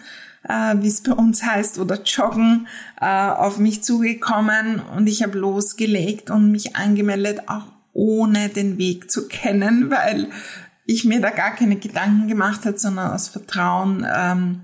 äh, 0.47 0.77
wie 0.81 0.89
es 0.89 1.03
bei 1.03 1.13
uns 1.13 1.43
heißt, 1.43 1.79
oder 1.79 2.03
Joggen, 2.03 2.69
äh, 3.01 3.07
auf 3.07 3.57
mich 3.57 3.83
zugekommen 3.83 4.81
und 4.81 5.07
ich 5.07 5.23
habe 5.23 5.39
losgelegt 5.39 6.31
und 6.31 6.51
mich 6.51 6.77
angemeldet, 6.77 7.49
auch 7.49 7.73
ohne 7.95 8.51
den 8.51 8.77
Weg 8.77 9.11
zu 9.11 9.29
kennen, 9.29 9.91
weil 9.91 10.29
ich 10.85 11.07
mir 11.07 11.23
da 11.23 11.31
gar 11.31 11.55
keine 11.55 11.77
Gedanken 11.77 12.29
gemacht 12.29 12.67
hat, 12.67 12.79
sondern 12.79 13.13
aus 13.13 13.29
Vertrauen 13.29 14.07
ähm, 14.15 14.61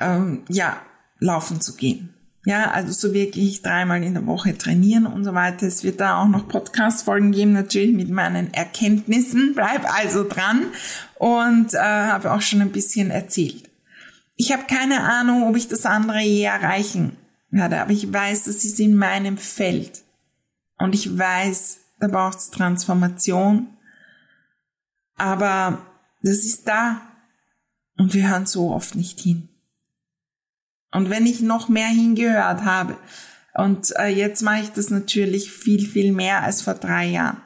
ähm, 0.00 0.44
ja 0.48 0.80
laufen 1.18 1.60
zu 1.60 1.76
gehen. 1.76 2.14
Ja, 2.46 2.70
also 2.70 2.92
so 2.92 3.12
wirklich 3.12 3.60
dreimal 3.60 4.02
in 4.02 4.14
der 4.14 4.26
Woche 4.26 4.56
trainieren 4.56 5.06
und 5.06 5.24
so 5.24 5.34
weiter. 5.34 5.66
Es 5.66 5.84
wird 5.84 6.00
da 6.00 6.22
auch 6.22 6.28
noch 6.28 6.48
Podcast-Folgen 6.48 7.32
geben, 7.32 7.52
natürlich 7.52 7.94
mit 7.94 8.08
meinen 8.08 8.54
Erkenntnissen. 8.54 9.54
Bleib 9.54 9.84
also 9.92 10.26
dran 10.26 10.66
und 11.18 11.74
äh, 11.74 11.78
habe 11.78 12.32
auch 12.32 12.40
schon 12.40 12.62
ein 12.62 12.72
bisschen 12.72 13.10
erzählt. 13.10 13.68
Ich 14.36 14.52
habe 14.52 14.62
keine 14.64 15.02
Ahnung, 15.02 15.42
ob 15.48 15.56
ich 15.56 15.68
das 15.68 15.84
andere 15.84 16.20
je 16.20 16.44
erreichen 16.44 17.18
werde, 17.50 17.82
aber 17.82 17.90
ich 17.90 18.10
weiß, 18.10 18.44
das 18.44 18.64
ist 18.64 18.80
in 18.80 18.96
meinem 18.96 19.36
Feld. 19.36 20.02
Und 20.78 20.94
ich 20.94 21.18
weiß, 21.18 21.80
da 21.98 22.08
braucht 22.08 22.38
es 22.38 22.50
Transformation. 22.50 23.68
Aber 25.16 25.84
das 26.22 26.38
ist 26.38 26.66
da. 26.66 27.02
Und 27.98 28.14
wir 28.14 28.30
hören 28.30 28.46
so 28.46 28.70
oft 28.70 28.94
nicht 28.94 29.20
hin. 29.20 29.49
Und 30.92 31.10
wenn 31.10 31.26
ich 31.26 31.40
noch 31.40 31.68
mehr 31.68 31.88
hingehört 31.88 32.64
habe, 32.64 32.96
und 33.54 33.94
äh, 33.96 34.06
jetzt 34.06 34.42
mache 34.42 34.62
ich 34.62 34.70
das 34.70 34.90
natürlich 34.90 35.50
viel, 35.50 35.86
viel 35.86 36.12
mehr 36.12 36.42
als 36.42 36.62
vor 36.62 36.74
drei 36.74 37.06
Jahren. 37.06 37.42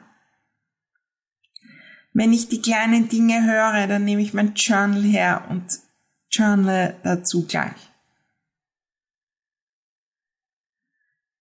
Wenn 2.13 2.31
ich 2.31 2.47
die 2.47 2.61
kleinen 2.61 3.09
Dinge 3.09 3.43
höre, 3.45 3.87
dann 3.87 4.05
nehme 4.05 4.21
ich 4.21 4.33
mein 4.33 4.53
Journal 4.53 5.01
her 5.01 5.45
und 5.49 5.65
journal 6.29 6.95
dazu 7.03 7.45
gleich. 7.45 7.91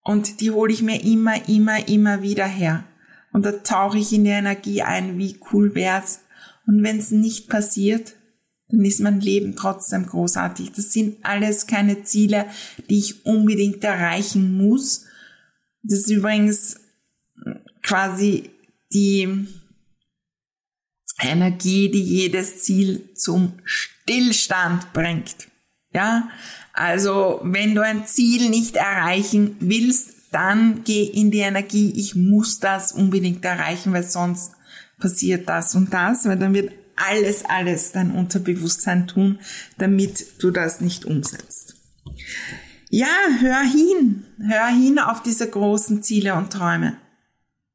Und 0.03 0.41
die 0.41 0.51
hole 0.51 0.73
ich 0.73 0.83
mir 0.83 1.03
immer, 1.03 1.49
immer, 1.49 1.89
immer 1.89 2.23
wieder 2.23 2.47
her. 2.47 2.85
Und 3.33 3.47
da 3.47 3.53
tauche 3.53 3.99
ich 3.99 4.13
in 4.13 4.25
die 4.25 4.31
Energie 4.31 4.83
ein, 4.83 5.19
wie 5.19 5.39
cool 5.53 5.75
wär's. 5.75 6.21
Und 6.67 6.83
wenn 6.83 6.99
es 6.99 7.11
nicht 7.11 7.49
passiert, 7.49 8.15
dann 8.69 8.85
ist 8.85 9.01
mein 9.01 9.21
Leben 9.21 9.57
trotzdem 9.57 10.07
großartig. 10.07 10.73
Das 10.73 10.93
sind 10.93 11.19
alles 11.23 11.67
keine 11.67 12.05
Ziele, 12.05 12.47
die 12.89 12.99
ich 12.99 13.27
unbedingt 13.27 13.85
erreichen 13.85 14.57
muss. 14.57 15.05
Das 15.83 16.01
ist 16.01 16.11
übrigens 16.11 16.81
quasi 17.83 18.51
die 18.93 19.47
Energie, 21.21 21.91
die 21.91 22.03
jedes 22.03 22.63
Ziel 22.63 23.11
zum 23.15 23.53
Stillstand 23.65 24.93
bringt. 24.93 25.49
Ja, 25.93 26.29
also 26.73 27.41
wenn 27.45 27.75
du 27.75 27.83
ein 27.83 28.07
Ziel 28.07 28.51
nicht 28.51 28.77
erreichen 28.77 29.57
willst, 29.61 30.11
dann 30.33 30.83
geh 30.83 31.05
in 31.05 31.31
die 31.31 31.39
Energie, 31.39 31.93
ich 31.95 32.17
muss 32.17 32.59
das 32.59 32.91
unbedingt 32.91 33.45
erreichen, 33.45 33.93
weil 33.93 34.03
sonst 34.03 34.53
passiert 34.99 35.49
das 35.49 35.77
und 35.77 35.93
das, 35.95 36.25
weil 36.25 36.39
dann 36.39 36.55
wird 36.55 36.73
alles, 36.97 37.45
alles 37.45 37.93
dein 37.93 38.11
Unterbewusstsein 38.11 39.07
tun, 39.07 39.39
damit 39.79 40.43
du 40.43 40.51
das 40.51 40.81
nicht 40.81 41.05
umsetzt. 41.05 41.75
Ja, 42.91 43.07
hör 43.41 43.61
hin, 43.61 44.25
hör 44.39 44.69
hin 44.69 44.99
auf 44.99 45.23
diese 45.23 45.49
großen 45.49 46.03
Ziele 46.03 46.35
und 46.35 46.53
Träume. 46.53 46.97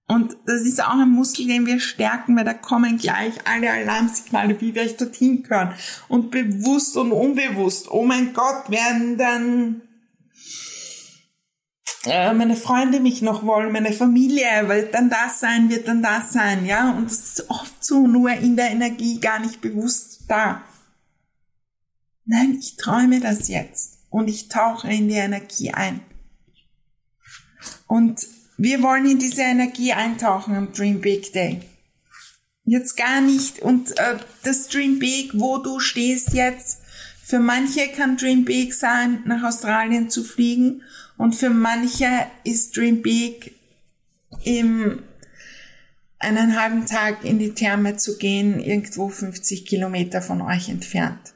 Und 0.08 0.38
das 0.48 0.62
ist 0.62 0.84
auch 0.84 0.98
ein 0.98 1.12
Muskel, 1.12 1.46
den 1.46 1.68
wir 1.68 1.80
stärken, 1.80 2.36
weil 2.36 2.46
da 2.46 2.56
kommen 2.56 2.98
gleich 2.98 3.34
alle 3.46 3.72
Alarmsignale, 3.72 4.60
wie 4.60 4.74
wir 4.74 4.82
euch 4.82 4.98
dorthin 4.98 5.44
können. 5.44 5.74
Und 6.08 6.32
bewusst 6.32 6.98
und 6.98 7.12
unbewusst, 7.12 7.92
oh 7.92 8.04
mein 8.04 8.34
Gott, 8.34 8.70
werden 8.70 9.18
dann 9.18 9.82
äh, 12.06 12.34
meine 12.34 12.56
Freunde 12.56 13.00
mich 13.00 13.22
noch 13.22 13.46
wollen, 13.46 13.72
meine 13.74 13.92
Familie, 13.92 14.68
wird 14.68 14.94
dann 14.94 15.10
das 15.10 15.40
sein, 15.40 15.70
wird 15.70 15.88
dann 15.88 16.02
das 16.02 16.32
sein, 16.32 16.66
ja. 16.66 16.92
Und 16.92 17.12
das 17.12 17.20
ist 17.20 17.50
oft 17.50 17.84
so 17.84 18.08
nur 18.08 18.32
in 18.32 18.56
der 18.56 18.72
Energie 18.72 19.20
gar 19.20 19.40
nicht 19.40 19.60
bewusst 19.60 20.22
da. 20.28 20.64
Nein, 22.26 22.58
ich 22.60 22.78
träume 22.78 23.20
das 23.20 23.48
jetzt 23.50 24.00
und 24.10 24.28
ich 24.28 24.48
tauche 24.48 24.90
in 24.90 25.10
die 25.10 25.16
Energie 25.16 25.72
ein. 25.72 26.02
Und 27.88 28.28
wir 28.58 28.82
wollen 28.82 29.10
in 29.10 29.20
diese 29.20 29.42
Energie 29.42 29.94
eintauchen 29.94 30.56
am 30.56 30.72
Dream 30.74 31.02
Big 31.02 31.34
Day. 31.34 31.62
Jetzt 32.64 32.96
gar 32.98 33.20
nicht. 33.20 33.60
Und 33.60 33.98
äh, 33.98 34.18
das 34.44 34.68
Dream 34.68 35.00
Big, 35.00 35.32
wo 35.34 35.58
du 35.58 35.80
stehst 35.80 36.34
jetzt, 36.34 36.82
für 37.24 37.40
manche 37.40 37.88
kann 37.90 38.16
Dream 38.16 38.46
Big 38.46 38.74
sein, 38.74 39.24
nach 39.26 39.44
Australien 39.44 40.10
zu 40.10 40.24
fliegen 40.24 40.84
und 41.20 41.36
für 41.36 41.50
manche 41.50 42.08
ist 42.46 42.78
Dream 42.78 43.02
Big 43.02 43.54
im 44.46 45.04
einen 46.18 46.60
halben 46.60 46.86
Tag 46.86 47.26
in 47.26 47.40
die 47.40 47.54
Therme 47.54 47.98
zu 47.98 48.18
gehen, 48.18 48.60
irgendwo 48.60 49.10
50 49.10 49.66
Kilometer 49.66 50.22
von 50.22 50.42
euch 50.42 50.70
entfernt. 50.70 51.34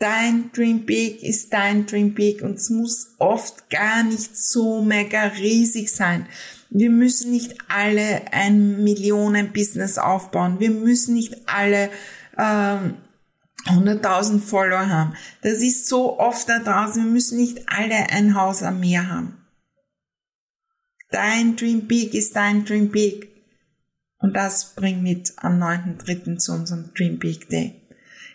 Dein 0.00 0.50
Dream 0.52 0.84
Big 0.84 1.22
ist 1.22 1.52
dein 1.52 1.86
Dream 1.86 2.12
Big 2.14 2.42
und 2.42 2.56
es 2.56 2.70
muss 2.70 3.14
oft 3.18 3.70
gar 3.70 4.02
nicht 4.02 4.36
so 4.36 4.82
mega 4.82 5.22
riesig 5.22 5.92
sein. 5.92 6.26
Wir 6.70 6.90
müssen 6.90 7.30
nicht 7.30 7.54
alle 7.68 8.32
ein 8.32 8.82
Millionen-Business 8.82 9.96
aufbauen. 9.96 10.58
Wir 10.58 10.70
müssen 10.70 11.14
nicht 11.14 11.48
alle 11.48 11.88
ähm, 12.36 12.96
100.000 13.68 14.40
Follower 14.40 14.88
haben. 14.88 15.14
Das 15.42 15.62
ist 15.62 15.86
so 15.86 16.18
oft 16.18 16.48
da 16.48 16.58
draußen. 16.58 17.04
Wir 17.04 17.10
müssen 17.10 17.38
nicht 17.38 17.68
alle 17.68 18.10
ein 18.10 18.34
Haus 18.34 18.62
am 18.62 18.80
Meer 18.80 19.08
haben. 19.08 19.38
Dein 21.10 21.56
Dream 21.56 21.86
Big 21.86 22.14
ist 22.14 22.36
dein 22.36 22.64
Dream 22.64 22.90
Big. 22.90 23.28
Und 24.18 24.34
das 24.34 24.74
bringt 24.74 25.02
mit 25.02 25.32
am 25.36 25.62
9.3. 25.62 26.38
zu 26.38 26.52
unserem 26.52 26.92
Dream 26.94 27.18
Big 27.18 27.48
Day. 27.48 27.80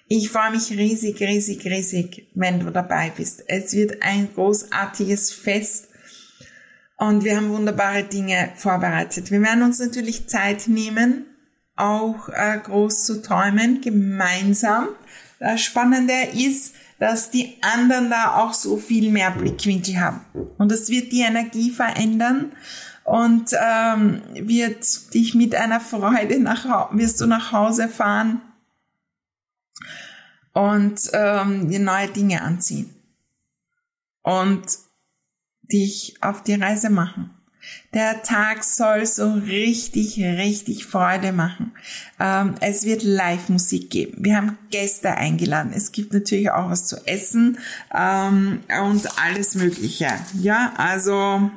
Ich 0.07 0.29
freue 0.29 0.51
mich 0.51 0.71
riesig, 0.71 1.19
riesig, 1.21 1.65
riesig, 1.65 2.27
wenn 2.35 2.59
du 2.59 2.71
dabei 2.71 3.11
bist. 3.15 3.43
Es 3.47 3.73
wird 3.73 4.01
ein 4.01 4.29
großartiges 4.33 5.31
Fest 5.31 5.87
und 6.97 7.23
wir 7.23 7.37
haben 7.37 7.49
wunderbare 7.49 8.03
Dinge 8.03 8.51
vorbereitet. 8.55 9.31
Wir 9.31 9.41
werden 9.41 9.63
uns 9.63 9.79
natürlich 9.79 10.27
Zeit 10.27 10.67
nehmen, 10.67 11.25
auch 11.75 12.29
äh, 12.29 12.59
groß 12.63 13.05
zu 13.05 13.21
träumen, 13.21 13.81
gemeinsam. 13.81 14.89
Das 15.43 15.61
Spannende 15.61 16.13
ist, 16.33 16.73
dass 16.99 17.29
die 17.29 17.57
anderen 17.61 18.09
da 18.09 18.37
auch 18.37 18.53
so 18.53 18.77
viel 18.77 19.11
mehr 19.11 19.29
Blickwinkel 19.29 19.99
haben. 19.99 20.21
Und 20.57 20.71
es 20.71 20.87
wird 20.87 21.11
die 21.11 21.19
Energie 21.19 21.69
verändern 21.69 22.53
und 23.03 23.51
ähm, 23.61 24.21
wird 24.35 25.13
dich 25.13 25.35
mit 25.35 25.53
einer 25.53 25.81
Freude 25.81 26.39
nach 26.39 26.93
wirst 26.93 27.19
du 27.19 27.25
nach 27.25 27.51
Hause 27.51 27.89
fahren 27.89 28.41
und 30.53 31.09
ähm, 31.11 31.67
dir 31.67 31.81
neue 31.81 32.07
Dinge 32.07 32.41
anziehen. 32.41 32.95
Und 34.21 34.63
dich 35.63 36.15
auf 36.21 36.41
die 36.43 36.53
Reise 36.53 36.89
machen. 36.89 37.31
Der 37.93 38.23
Tag 38.23 38.63
soll 38.63 39.05
so 39.05 39.33
richtig, 39.33 40.17
richtig 40.19 40.85
Freude 40.85 41.33
machen. 41.33 41.72
Ähm, 42.19 42.55
es 42.61 42.85
wird 42.85 43.03
Live-Musik 43.03 43.89
geben. 43.89 44.17
Wir 44.23 44.37
haben 44.37 44.57
Gäste 44.71 45.11
eingeladen. 45.11 45.73
Es 45.75 45.91
gibt 45.91 46.13
natürlich 46.13 46.51
auch 46.51 46.69
was 46.69 46.85
zu 46.85 46.97
essen 47.05 47.57
ähm, 47.93 48.59
und 48.83 49.07
alles 49.19 49.55
Mögliche. 49.55 50.07
Ja, 50.39 50.73
also 50.77 51.49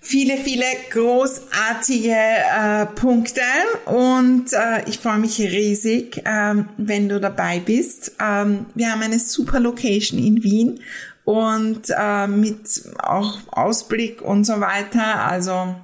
viele, 0.00 0.38
viele 0.38 0.64
großartige 0.90 2.10
äh, 2.10 2.86
Punkte 2.86 3.42
und 3.86 4.52
äh, 4.52 4.88
ich 4.88 4.98
freue 4.98 5.18
mich 5.18 5.38
riesig, 5.38 6.22
ähm, 6.24 6.68
wenn 6.76 7.08
du 7.08 7.20
dabei 7.20 7.60
bist. 7.60 8.12
Wir 8.18 8.92
haben 8.92 9.02
eine 9.02 9.20
super 9.20 9.60
Location 9.60 10.18
in 10.18 10.42
Wien 10.42 10.80
und 11.24 11.82
äh, 11.96 12.26
mit 12.26 12.82
auch 12.98 13.38
Ausblick 13.52 14.20
und 14.20 14.44
so 14.44 14.60
weiter. 14.60 15.26
Also 15.26 15.76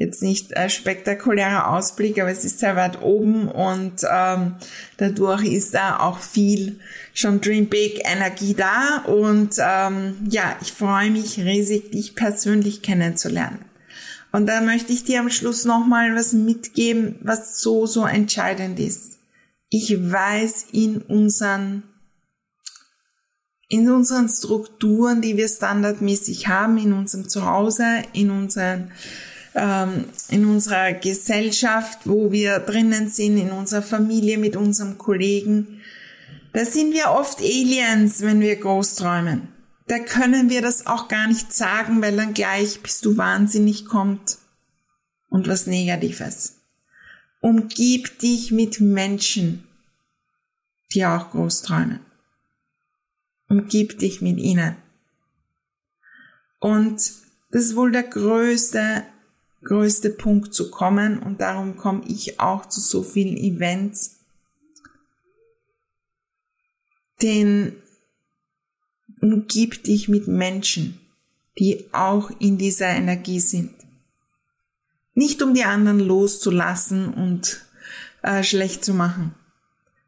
jetzt 0.00 0.22
nicht 0.22 0.52
äh, 0.52 0.70
spektakulärer 0.70 1.68
Ausblick, 1.68 2.18
aber 2.18 2.30
es 2.30 2.46
ist 2.46 2.58
sehr 2.58 2.74
weit 2.74 3.02
oben 3.02 3.48
und 3.48 4.02
ähm, 4.10 4.54
dadurch 4.96 5.44
ist 5.44 5.74
da 5.74 6.00
auch 6.00 6.18
viel 6.18 6.80
schon 7.12 7.42
Dream 7.42 7.66
Big 7.66 8.00
Energie 8.10 8.54
da 8.54 9.04
und 9.06 9.56
ähm, 9.58 10.16
ja, 10.30 10.56
ich 10.62 10.72
freue 10.72 11.10
mich 11.10 11.38
riesig, 11.38 11.90
dich 11.90 12.16
persönlich 12.16 12.80
kennenzulernen. 12.80 13.58
Und 14.32 14.46
da 14.46 14.62
möchte 14.62 14.92
ich 14.94 15.04
dir 15.04 15.20
am 15.20 15.28
Schluss 15.28 15.66
nochmal 15.66 16.16
was 16.16 16.32
mitgeben, 16.32 17.16
was 17.20 17.60
so, 17.60 17.84
so 17.84 18.06
entscheidend 18.06 18.80
ist. 18.80 19.18
Ich 19.68 19.92
weiß 19.92 20.68
in 20.72 21.02
unseren 21.02 21.82
in 23.68 23.88
unseren 23.88 24.28
Strukturen, 24.28 25.20
die 25.20 25.36
wir 25.36 25.46
standardmäßig 25.46 26.48
haben, 26.48 26.78
in 26.78 26.92
unserem 26.92 27.28
Zuhause, 27.28 27.84
in 28.14 28.30
unseren 28.30 28.90
ähm, 29.54 30.04
in 30.28 30.46
unserer 30.46 30.92
Gesellschaft, 30.92 32.00
wo 32.04 32.32
wir 32.32 32.60
drinnen 32.60 33.08
sind, 33.08 33.38
in 33.38 33.50
unserer 33.50 33.82
Familie, 33.82 34.38
mit 34.38 34.56
unserem 34.56 34.98
Kollegen, 34.98 35.80
da 36.52 36.64
sind 36.64 36.92
wir 36.92 37.10
oft 37.10 37.40
Aliens, 37.40 38.22
wenn 38.22 38.40
wir 38.40 38.56
groß 38.56 38.96
träumen. 38.96 39.48
Da 39.86 39.98
können 39.98 40.50
wir 40.50 40.62
das 40.62 40.86
auch 40.86 41.08
gar 41.08 41.26
nicht 41.26 41.52
sagen, 41.52 42.00
weil 42.02 42.16
dann 42.16 42.34
gleich 42.34 42.80
bist 42.80 43.04
du 43.04 43.16
wahnsinnig 43.16 43.86
kommt 43.86 44.38
und 45.28 45.48
was 45.48 45.66
Negatives. 45.66 46.56
Umgib 47.40 48.18
dich 48.18 48.52
mit 48.52 48.80
Menschen, 48.80 49.66
die 50.92 51.06
auch 51.06 51.30
groß 51.30 51.62
träumen. 51.62 52.00
Umgib 53.48 53.98
dich 53.98 54.20
mit 54.20 54.38
ihnen. 54.38 54.76
Und 56.60 56.98
das 57.50 57.64
ist 57.64 57.76
wohl 57.76 57.90
der 57.90 58.04
größte, 58.04 59.04
größte 59.62 60.10
Punkt 60.10 60.54
zu 60.54 60.70
kommen 60.70 61.18
und 61.18 61.40
darum 61.40 61.76
komme 61.76 62.02
ich 62.06 62.40
auch 62.40 62.66
zu 62.66 62.80
so 62.80 63.02
vielen 63.02 63.36
Events. 63.36 64.20
Denn 67.22 67.76
umgib 69.20 69.84
dich 69.84 70.08
mit 70.08 70.26
Menschen, 70.26 70.98
die 71.58 71.84
auch 71.92 72.30
in 72.38 72.56
dieser 72.56 72.88
Energie 72.88 73.40
sind. 73.40 73.74
Nicht 75.14 75.42
um 75.42 75.52
die 75.52 75.64
anderen 75.64 76.00
loszulassen 76.00 77.12
und 77.12 77.66
äh, 78.22 78.42
schlecht 78.42 78.84
zu 78.84 78.94
machen, 78.94 79.34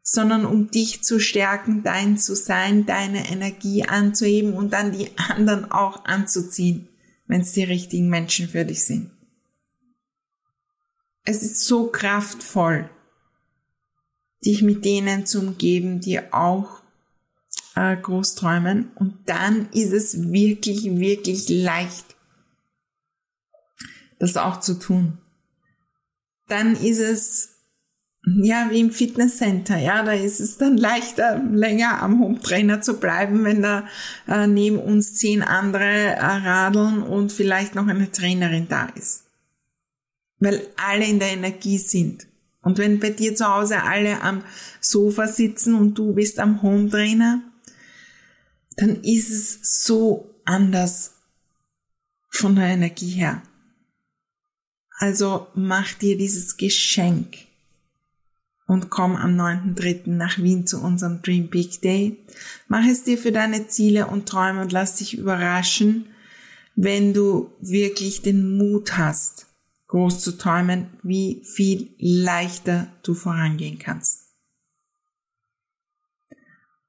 sondern 0.01 0.45
um 0.45 0.71
dich 0.71 1.03
zu 1.03 1.19
stärken, 1.19 1.83
dein 1.83 2.17
zu 2.17 2.35
sein, 2.35 2.85
deine 2.85 3.29
Energie 3.29 3.83
anzuheben 3.83 4.53
und 4.53 4.73
dann 4.73 4.91
die 4.91 5.11
anderen 5.17 5.71
auch 5.71 6.05
anzuziehen, 6.05 6.87
wenn 7.27 7.41
es 7.41 7.51
die 7.51 7.63
richtigen 7.63 8.09
Menschen 8.09 8.49
für 8.49 8.65
dich 8.65 8.85
sind. 8.85 9.11
Es 11.25 11.41
ist 11.41 11.65
so 11.65 11.87
kraftvoll, 11.87 12.89
dich 14.45 14.61
mit 14.61 14.83
denen 14.83 15.25
zu 15.25 15.39
umgeben, 15.39 16.01
die 16.01 16.19
auch 16.33 16.81
äh, 17.75 17.95
groß 17.95 18.35
träumen 18.35 18.91
und 18.95 19.17
dann 19.25 19.69
ist 19.71 19.93
es 19.93 20.31
wirklich, 20.31 20.83
wirklich 20.83 21.47
leicht, 21.47 22.15
das 24.19 24.35
auch 24.35 24.59
zu 24.59 24.77
tun. 24.77 25.17
Dann 26.47 26.75
ist 26.75 26.99
es 26.99 27.49
ja, 28.25 28.67
wie 28.69 28.79
im 28.79 28.91
Fitnesscenter, 28.91 29.77
ja, 29.77 30.01
da 30.03 30.13
ist 30.13 30.39
es 30.39 30.57
dann 30.57 30.77
leichter, 30.77 31.39
länger 31.39 32.01
am 32.01 32.21
Home 32.21 32.39
Trainer 32.39 32.81
zu 32.81 32.97
bleiben, 32.99 33.43
wenn 33.43 33.61
da 33.61 33.85
äh, 34.27 34.47
neben 34.47 34.79
uns 34.79 35.15
zehn 35.15 35.41
andere 35.41 35.83
äh, 35.83 36.19
radeln 36.19 37.03
und 37.03 37.33
vielleicht 37.33 37.75
noch 37.75 37.87
eine 37.87 38.11
Trainerin 38.11 38.67
da 38.69 38.85
ist. 38.95 39.22
Weil 40.43 40.67
alle 40.75 41.05
in 41.05 41.19
der 41.19 41.29
Energie 41.29 41.77
sind. 41.77 42.27
Und 42.61 42.77
wenn 42.77 42.99
bei 42.99 43.11
dir 43.11 43.33
zu 43.33 43.47
Hause 43.47 43.81
alle 43.83 44.21
am 44.21 44.43
Sofa 44.81 45.27
sitzen 45.27 45.73
und 45.73 45.97
du 45.97 46.13
bist 46.13 46.37
am 46.37 46.61
Home 46.61 46.89
Trainer, 46.89 47.41
dann 48.75 49.01
ist 49.03 49.29
es 49.29 49.85
so 49.85 50.35
anders 50.43 51.13
von 52.29 52.57
der 52.57 52.65
Energie 52.65 53.11
her. 53.11 53.41
Also 54.97 55.47
mach 55.55 55.93
dir 55.93 56.17
dieses 56.17 56.57
Geschenk 56.57 57.37
und 58.67 58.89
komm 58.89 59.15
am 59.15 59.39
9.3. 59.39 60.09
nach 60.09 60.39
Wien 60.39 60.67
zu 60.67 60.81
unserem 60.81 61.21
Dream 61.21 61.49
Big 61.49 61.81
Day. 61.81 62.17
Mach 62.67 62.85
es 62.85 63.03
dir 63.03 63.17
für 63.17 63.31
deine 63.31 63.67
Ziele 63.69 64.07
und 64.07 64.27
Träume 64.27 64.61
und 64.61 64.73
lass 64.73 64.97
dich 64.97 65.17
überraschen, 65.17 66.07
wenn 66.75 67.13
du 67.13 67.53
wirklich 67.61 68.23
den 68.23 68.57
Mut 68.57 68.97
hast, 68.97 69.47
groß 69.93 70.21
zu 70.21 70.39
träumen, 70.39 70.87
wie 71.03 71.43
viel 71.45 71.93
leichter 71.99 72.87
du 73.03 73.13
vorangehen 73.13 73.77
kannst. 73.77 74.23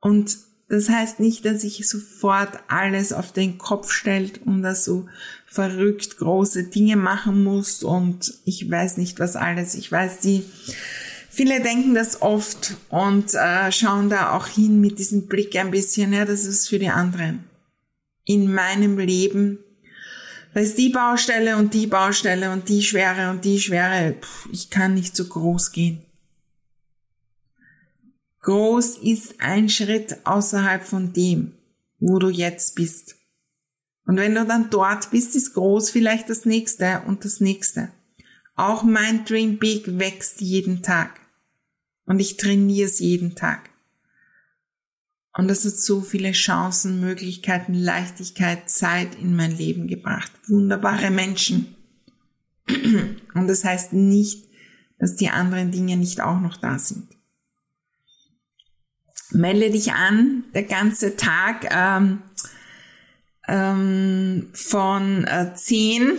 Und 0.01 0.39
das 0.71 0.89
heißt 0.89 1.21
nicht, 1.21 1.45
dass 1.45 1.65
ich 1.65 1.87
sofort 1.87 2.59
alles 2.69 3.13
auf 3.13 3.31
den 3.31 3.59
Kopf 3.59 3.93
stellt 3.93 4.41
und 4.47 4.63
dass 4.63 4.87
du 4.87 5.07
verrückt 5.45 6.17
große 6.17 6.65
Dinge 6.71 6.97
machen 6.97 7.45
musst 7.45 7.85
und 7.85 8.39
ich 8.47 8.71
weiß 8.71 8.97
nicht 8.97 9.21
was 9.21 9.37
alles. 9.37 9.75
Ich 9.75 9.93
weiß, 9.93 10.21
die 10.21 10.45
Viele 11.29 11.61
denken 11.61 11.95
das 11.95 12.23
oft 12.23 12.77
und 12.91 13.35
äh, 13.35 13.73
schauen 13.73 14.09
da 14.09 14.37
auch 14.37 14.47
hin 14.47 14.81
mit 14.81 15.01
diesem 15.01 15.27
Blick 15.27 15.57
ein 15.57 15.73
bisschen, 15.73 16.13
ja, 16.13 16.25
das 16.25 16.45
ist 16.45 16.69
für 16.69 16.79
die 16.79 16.91
anderen. 16.91 17.43
In 18.25 18.55
meinem 18.55 18.99
Leben, 18.99 19.59
da 20.55 20.61
ist 20.61 20.79
die 20.79 20.89
Baustelle 20.89 21.57
und 21.57 21.75
die 21.75 21.89
Baustelle 21.89 22.53
und 22.53 22.69
die 22.69 22.83
Schwere 22.83 23.31
und 23.31 23.45
die 23.45 23.61
Schwere, 23.61 24.13
Puh, 24.13 24.51
ich 24.53 24.71
kann 24.71 24.95
nicht 24.95 25.17
so 25.17 25.25
groß 25.25 25.73
gehen. 25.73 26.01
Groß 28.41 28.99
ist 28.99 29.41
ein 29.41 29.69
Schritt 29.69 30.19
außerhalb 30.25 30.85
von 30.85 31.13
dem, 31.13 31.55
wo 31.99 32.19
du 32.19 32.29
jetzt 32.29 32.77
bist. 32.77 33.17
Und 34.07 34.17
wenn 34.17 34.35
du 34.35 34.45
dann 34.45 34.71
dort 34.71 35.11
bist, 35.11 35.35
ist 35.35 35.55
groß 35.55 35.91
vielleicht 35.91 36.31
das 36.31 36.45
nächste 36.45 37.03
und 37.07 37.25
das 37.25 37.41
nächste. 37.41 37.91
Auch 38.55 38.85
mein 38.85 39.25
Dream 39.25 39.59
Big 39.59 39.99
wächst 39.99 40.41
jeden 40.41 40.83
Tag. 40.83 41.21
Und 42.07 42.21
ich 42.21 42.37
trainiere 42.37 42.87
es 42.87 43.01
jeden 43.01 43.35
Tag. 43.35 43.71
Und 45.37 45.49
das 45.49 45.65
hat 45.65 45.73
so 45.73 46.01
viele 46.01 46.33
Chancen, 46.33 47.01
Möglichkeiten, 47.01 47.75
Leichtigkeit, 47.75 48.71
Zeit 48.71 49.17
in 49.17 49.35
mein 49.35 49.57
Leben 49.57 49.89
gebracht. 49.89 50.31
Wunderbare 50.47 51.11
Menschen. 51.11 51.75
Und 52.69 53.49
das 53.49 53.65
heißt 53.65 53.93
nicht, 53.93 54.49
dass 54.99 55.17
die 55.17 55.31
anderen 55.31 55.73
Dinge 55.73 55.97
nicht 55.97 56.21
auch 56.21 56.41
noch 56.41 56.57
da 56.57 56.79
sind. 56.79 57.09
Melde 59.31 59.71
dich 59.71 59.93
an, 59.93 60.45
der 60.55 60.63
ganze 60.63 61.17
Tag 61.17 61.67
ähm, 61.71 62.23
ähm, 63.49 64.51
von 64.53 65.25
äh, 65.25 65.53
10 65.53 66.13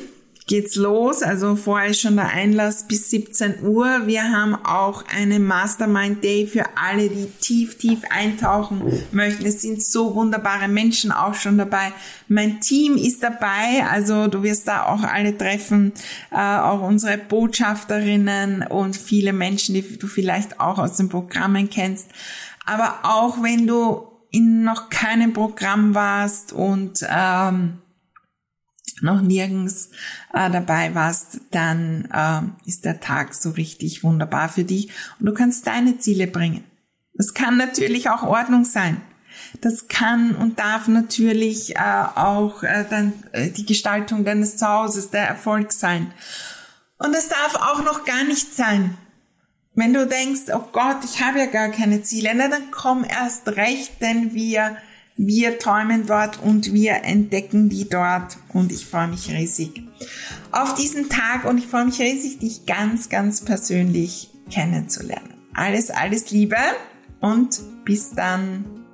geht's 0.47 0.75
los. 0.75 1.23
Also 1.23 1.55
vorher 1.55 1.89
ist 1.89 2.01
schon 2.01 2.17
der 2.17 2.29
Einlass 2.29 2.87
bis 2.87 3.09
17 3.09 3.63
Uhr. 3.63 4.05
Wir 4.05 4.31
haben 4.31 4.53
auch 4.53 5.03
eine 5.07 5.39
Mastermind 5.39 6.23
Day 6.23 6.45
für 6.45 6.65
alle, 6.77 7.09
die 7.09 7.25
tief, 7.41 7.77
tief 7.77 8.01
eintauchen 8.09 8.83
möchten. 9.11 9.45
Es 9.45 9.61
sind 9.61 9.83
so 9.83 10.13
wunderbare 10.13 10.67
Menschen 10.67 11.11
auch 11.11 11.33
schon 11.33 11.57
dabei. 11.57 11.91
Mein 12.27 12.59
Team 12.61 12.95
ist 12.95 13.23
dabei. 13.23 13.85
Also 13.89 14.27
du 14.27 14.43
wirst 14.43 14.67
da 14.67 14.85
auch 14.85 15.01
alle 15.01 15.35
treffen, 15.35 15.93
äh, 16.31 16.37
auch 16.37 16.81
unsere 16.81 17.17
Botschafterinnen 17.17 18.67
und 18.67 18.95
viele 18.95 19.33
Menschen, 19.33 19.73
die 19.73 19.97
du 19.97 20.07
vielleicht 20.07 20.59
auch 20.59 20.77
aus 20.77 20.97
den 20.97 21.09
Programmen 21.09 21.69
kennst. 21.69 22.09
Aber 22.67 22.99
auch 23.03 23.41
wenn 23.41 23.65
du 23.65 24.07
in 24.29 24.63
noch 24.63 24.89
keinem 24.89 25.33
Programm 25.33 25.95
warst 25.95 26.51
und 26.51 27.05
ähm, 27.09 27.79
noch 29.01 29.21
nirgends 29.21 29.89
äh, 30.33 30.49
dabei 30.49 30.95
warst, 30.95 31.41
dann 31.51 32.07
äh, 32.13 32.69
ist 32.69 32.85
der 32.85 32.99
Tag 32.99 33.33
so 33.33 33.51
richtig 33.51 34.03
wunderbar 34.03 34.49
für 34.49 34.63
dich 34.63 34.89
und 35.19 35.25
du 35.25 35.33
kannst 35.33 35.67
deine 35.67 35.97
Ziele 35.99 36.27
bringen. 36.27 36.63
Das 37.13 37.33
kann 37.33 37.57
natürlich 37.57 38.09
auch 38.09 38.23
Ordnung 38.23 38.65
sein. 38.65 39.01
Das 39.61 39.87
kann 39.87 40.35
und 40.35 40.59
darf 40.59 40.87
natürlich 40.87 41.75
äh, 41.75 41.79
auch 42.15 42.63
äh, 42.63 42.85
dann 42.89 43.13
äh, 43.31 43.49
die 43.49 43.65
Gestaltung 43.65 44.25
deines 44.25 44.57
Zuhauses, 44.57 45.11
der 45.11 45.27
Erfolg 45.27 45.71
sein. 45.71 46.13
Und 46.97 47.13
es 47.15 47.29
darf 47.29 47.55
auch 47.55 47.83
noch 47.83 48.05
gar 48.05 48.23
nicht 48.23 48.53
sein. 48.55 48.97
Wenn 49.73 49.93
du 49.93 50.07
denkst, 50.07 50.53
oh 50.53 50.69
Gott, 50.71 51.03
ich 51.03 51.21
habe 51.21 51.39
ja 51.39 51.45
gar 51.47 51.69
keine 51.69 52.01
Ziele, 52.01 52.31
na 52.33 52.47
dann 52.47 52.71
komm 52.71 53.03
erst 53.03 53.47
recht, 53.49 54.01
denn 54.01 54.33
wir, 54.33 54.77
wir 55.17 55.59
träumen 55.59 56.05
dort 56.07 56.41
und 56.41 56.73
wir 56.73 57.03
entdecken 57.03 57.69
die 57.69 57.87
dort 57.87 58.37
und 58.53 58.71
ich 58.71 58.85
freue 58.85 59.07
mich 59.07 59.29
riesig 59.31 59.85
auf 60.51 60.73
diesen 60.75 61.09
Tag 61.09 61.45
und 61.45 61.57
ich 61.57 61.67
freue 61.67 61.85
mich 61.85 61.99
riesig, 61.99 62.39
dich 62.39 62.65
ganz, 62.65 63.09
ganz 63.09 63.41
persönlich 63.41 64.29
kennenzulernen. 64.49 65.33
Alles, 65.53 65.91
alles 65.91 66.31
Liebe 66.31 66.57
und 67.19 67.61
bis 67.83 68.11
dann. 68.11 68.84